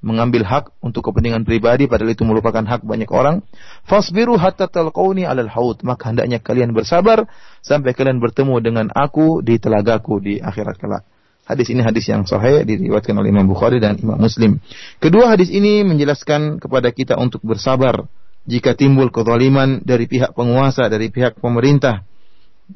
[0.00, 3.44] mengambil hak untuk kepentingan pribadi padahal itu merupakan hak banyak orang.
[3.84, 5.84] Fasbiru hatta talqauni alal haud.
[5.84, 7.28] Maka hendaknya kalian bersabar
[7.60, 11.04] sampai kalian bertemu dengan aku di telagaku di akhirat kelak.
[11.44, 14.62] Hadis ini hadis yang sahih diriwayatkan oleh Imam Bukhari dan Imam Muslim.
[15.02, 18.06] Kedua hadis ini menjelaskan kepada kita untuk bersabar
[18.48, 22.06] jika timbul kezaliman dari pihak penguasa, dari pihak pemerintah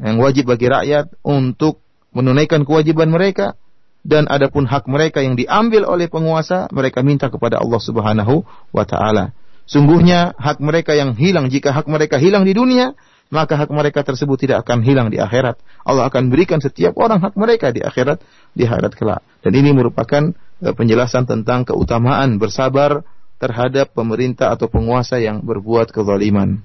[0.01, 1.83] yang wajib bagi rakyat untuk
[2.15, 3.59] menunaikan kewajiban mereka
[4.05, 9.33] dan adapun hak mereka yang diambil oleh penguasa mereka minta kepada Allah Subhanahu wa taala.
[9.65, 12.93] Sungguhnya hak mereka yang hilang jika hak mereka hilang di dunia
[13.33, 15.57] maka hak mereka tersebut tidak akan hilang di akhirat.
[15.83, 18.21] Allah akan berikan setiap orang hak mereka di akhirat
[18.53, 19.25] di akhirat kelak.
[19.41, 20.31] Dan ini merupakan
[20.61, 23.03] eh, penjelasan tentang keutamaan bersabar
[23.41, 26.63] terhadap pemerintah atau penguasa yang berbuat kezaliman.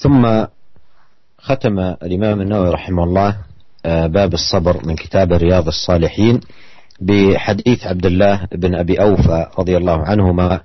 [0.00, 0.44] ثم
[1.38, 3.36] ختم الإمام النووي رحمه الله
[3.86, 6.40] آه، باب الصبر من كتاب رياض الصالحين
[7.00, 10.60] بحديث عبد الله بن أبي أوفى رضي الله عنهما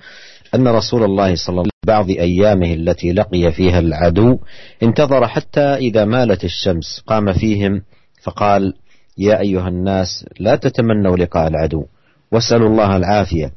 [0.55, 4.39] أن رسول الله صلى الله عليه وسلم بعض أيامه التي لقي فيها العدو
[4.83, 7.81] انتظر حتى إذا مالت الشمس قام فيهم
[8.23, 8.73] فقال
[9.17, 11.85] يا أيها الناس لا تتمنوا لقاء العدو
[12.31, 13.51] واسألوا الله العافية.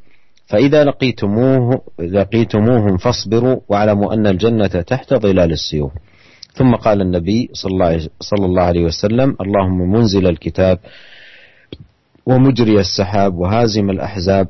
[0.48, 5.92] فإذا لقيتموه لقيتموهم فاصبروا واعلموا أن الجنة تحت ظلال السيوف.
[6.52, 10.78] ثم قال النبي صلى الله, عليه وسلم اللهم منزل الكتاب
[12.26, 14.48] ومجري السحاب وهازم الأحزاب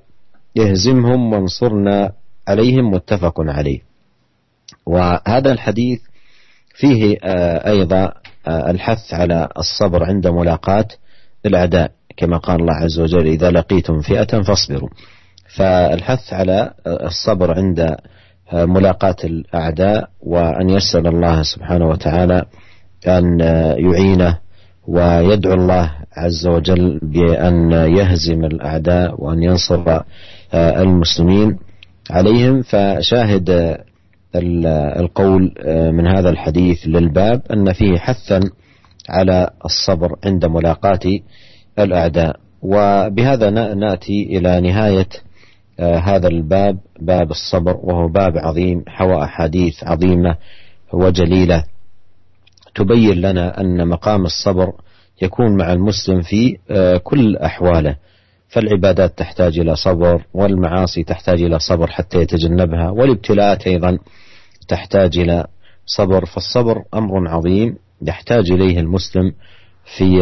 [0.59, 2.12] اهزمهم وانصرنا
[2.49, 3.80] عليهم متفق عليه.
[4.86, 6.01] وهذا الحديث
[6.74, 8.12] فيه آه، أيضا
[8.49, 10.88] آه، الحث على الصبر عند ملاقاة
[11.46, 14.88] الأعداء كما قال الله عز وجل إذا لقيتم فئة فاصبروا.
[15.57, 17.96] فالحث على الصبر عند
[18.53, 22.44] ملاقاة الأعداء وأن يسأل الله سبحانه وتعالى
[23.07, 23.40] أن
[23.78, 24.38] يعينه
[24.88, 30.01] ويدعو الله عز وجل بأن يهزم الأعداء وأن ينصر
[30.55, 31.59] المسلمين
[32.11, 32.62] عليهم.
[32.62, 33.78] فشاهد
[34.34, 35.55] القول
[35.92, 38.40] من هذا الحديث للباب أن فيه حثا
[39.09, 41.20] على الصبر عند ملاقاة
[41.78, 42.36] الأعداء.
[42.62, 45.09] وبهذا نأتي إلى نهاية
[45.80, 50.36] هذا الباب باب الصبر وهو باب عظيم حوى أحاديث عظيمة
[50.92, 51.64] وجليلة.
[52.74, 54.72] تبين لنا أن مقام الصبر
[55.22, 56.56] يكون مع المسلم في
[57.04, 57.96] كل أحواله.
[58.48, 63.98] فالعبادات تحتاج إلى صبر والمعاصي تحتاج إلى صبر حتى يتجنبها والابتلاءات أيضا
[64.68, 65.46] تحتاج إلى
[65.86, 66.24] صبر.
[66.24, 69.32] فالصبر أمر عظيم يحتاج إليه المسلم
[69.96, 70.20] في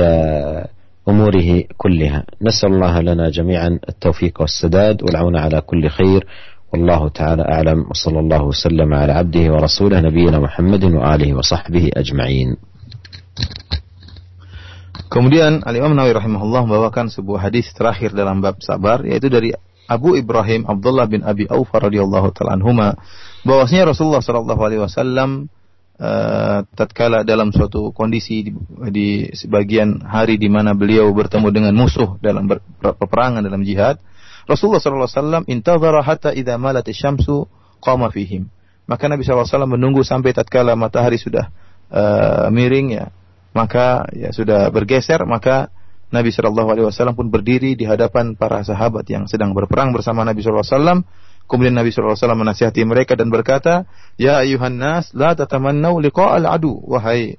[1.08, 6.26] أموره كلها نسأل الله لنا جميعا التوفيق والسداد والعون على كل خير
[6.72, 12.56] والله تعالى أعلم وصلى الله وسلم على عبده ورسوله نبينا محمد وآله وصحبه أجمعين
[15.06, 19.54] Kemudian Al-Imam Nawawi rahimahullah membawakan sebuah hadis terakhir dalam bab sabar yaitu dari
[19.86, 22.98] Abu Ibrahim Abdullah bin Abi Aufa radhiyallahu taala anhuma
[23.46, 25.46] bahwasanya Rasulullah sallallahu alaihi wasallam
[26.00, 28.52] uh, tatkala dalam suatu kondisi di,
[28.92, 32.48] di sebagian hari di mana beliau bertemu dengan musuh dalam
[32.80, 34.00] peperangan dalam jihad
[34.46, 37.50] Rasulullah wasallam intadhara hatta idza malat syamsu
[37.82, 38.48] qama fihim
[38.86, 41.50] maka Nabi wasallam menunggu sampai tatkala matahari sudah
[41.90, 43.06] uh, miring ya
[43.56, 45.72] maka ya sudah bergeser maka
[46.06, 50.38] Nabi Shallallahu Alaihi Wasallam pun berdiri di hadapan para sahabat yang sedang berperang bersama Nabi
[50.38, 50.98] Shallallahu Alaihi Wasallam.
[51.46, 53.86] Kemudian Nabi Wasallam menasihati mereka dan berkata,
[54.18, 56.82] Ya ayuhan nas, la tatamannau liqa'al adu.
[56.82, 57.38] Wahai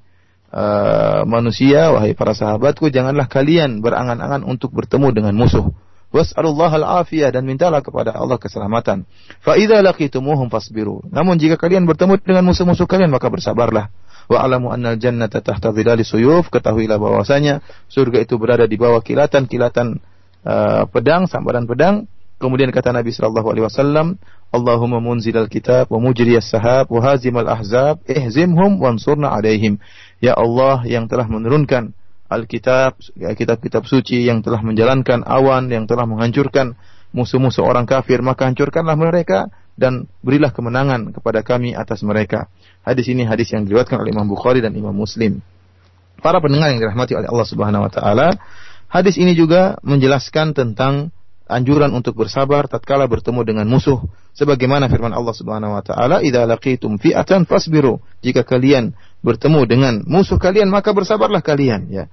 [0.51, 5.75] uh, manusia, wahai para sahabatku, janganlah kalian berangan-angan untuk bertemu dengan musuh.
[6.07, 9.03] Was'alullah al-afiyah dan mintalah kepada Allah keselamatan.
[9.43, 11.03] Fa idza laqitumuhum fasbiru.
[11.11, 13.91] Namun jika kalian bertemu dengan musuh-musuh kalian maka bersabarlah.
[14.31, 16.47] Wa alamu annal jannata tahta dhilali suyuf.
[16.47, 17.59] Ketahuilah bahwasanya
[17.91, 19.99] surga itu berada di bawah kilatan-kilatan
[20.47, 22.07] uh, pedang, sambaran pedang.
[22.37, 24.21] Kemudian kata Nabi sallallahu alaihi wasallam,
[24.53, 29.81] Allahumma munzilal kitab wa mujriyas sahab wa hazimal ahzab ihzimhum wansurna alaihim.
[30.21, 36.75] Ya Allah yang telah menurunkan Alkitab, kitab-kitab suci yang telah menjalankan awan, yang telah menghancurkan
[37.15, 39.47] musuh-musuh orang kafir, maka hancurkanlah mereka
[39.79, 42.51] dan berilah kemenangan kepada kami atas mereka.
[42.83, 45.39] Hadis ini hadis yang diriwayatkan oleh Imam Bukhari dan Imam Muslim.
[46.19, 48.35] Para pendengar yang dirahmati oleh Allah Subhanahu wa taala,
[48.91, 51.15] hadis ini juga menjelaskan tentang
[51.47, 54.03] anjuran untuk bersabar tatkala bertemu dengan musuh.
[54.37, 58.03] Sebagaimana firman Allah Subhanahu wa taala idza laqitum fi'atan fasbiru.
[58.21, 58.93] Jika kalian
[59.25, 62.05] bertemu dengan musuh kalian maka bersabarlah kalian ya.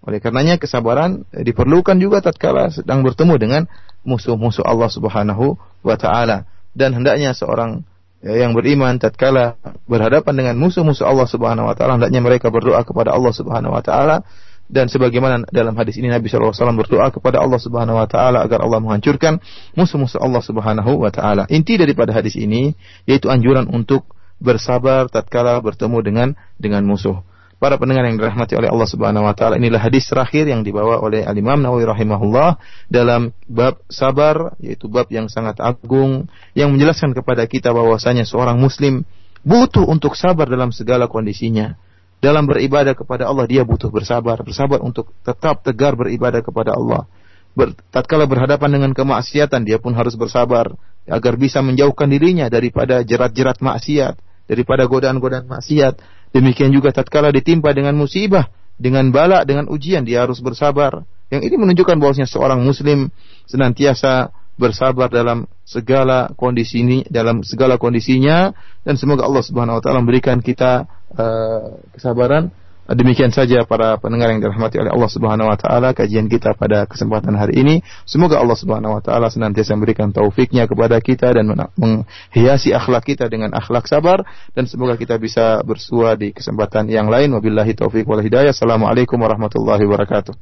[0.00, 3.62] Oleh karenanya kesabaran diperlukan juga tatkala sedang bertemu dengan
[4.04, 6.48] musuh-musuh Allah Subhanahu wa taala.
[6.72, 7.84] Dan hendaknya seorang
[8.24, 13.12] ya, yang beriman tatkala berhadapan dengan musuh-musuh Allah Subhanahu wa taala hendaknya mereka berdoa kepada
[13.12, 14.24] Allah Subhanahu wa taala
[14.70, 18.78] dan sebagaimana dalam hadis ini Nabi SAW berdoa kepada Allah Subhanahu wa taala agar Allah
[18.78, 19.42] menghancurkan
[19.74, 21.50] musuh-musuh Allah Subhanahu wa taala.
[21.50, 24.06] Inti daripada hadis ini yaitu anjuran untuk
[24.38, 27.20] bersabar tatkala bertemu dengan dengan musuh.
[27.60, 31.28] Para pendengar yang dirahmati oleh Allah Subhanahu wa taala, inilah hadis terakhir yang dibawa oleh
[31.28, 32.56] Al Imam Nawawi rahimahullah
[32.88, 39.04] dalam bab sabar yaitu bab yang sangat agung yang menjelaskan kepada kita bahwasanya seorang muslim
[39.44, 41.76] butuh untuk sabar dalam segala kondisinya.
[42.20, 47.08] Dalam beribadah kepada Allah dia butuh bersabar, bersabar untuk tetap tegar beribadah kepada Allah.
[47.56, 50.70] Ber, tatkala berhadapan dengan kemaksiatan dia pun harus bersabar
[51.08, 57.98] agar bisa menjauhkan dirinya daripada jerat-jerat maksiat, daripada godaan-godaan maksiat Demikian juga tatkala ditimpa dengan
[57.98, 58.46] musibah,
[58.78, 61.02] dengan bala, dengan ujian, dia harus bersabar.
[61.30, 63.10] Yang ini menunjukkan bahwasanya seorang muslim
[63.50, 68.54] senantiasa bersabar dalam segala kondisi ini, dalam segala kondisinya
[68.86, 72.50] dan semoga Allah Subhanahu wa taala memberikan kita uh, kesabaran
[72.90, 77.38] Demikian saja para pendengar yang dirahmati oleh Allah Subhanahu wa taala kajian kita pada kesempatan
[77.38, 77.86] hari ini.
[78.02, 81.46] Semoga Allah Subhanahu wa taala senantiasa memberikan taufiknya kepada kita dan
[81.78, 84.26] menghiasi akhlak kita dengan akhlak sabar
[84.58, 87.30] dan semoga kita bisa bersua di kesempatan yang lain.
[87.30, 88.50] Wabillahi taufik wal hidayah.
[88.50, 90.34] Assalamualaikum warahmatullahi wabarakatuh.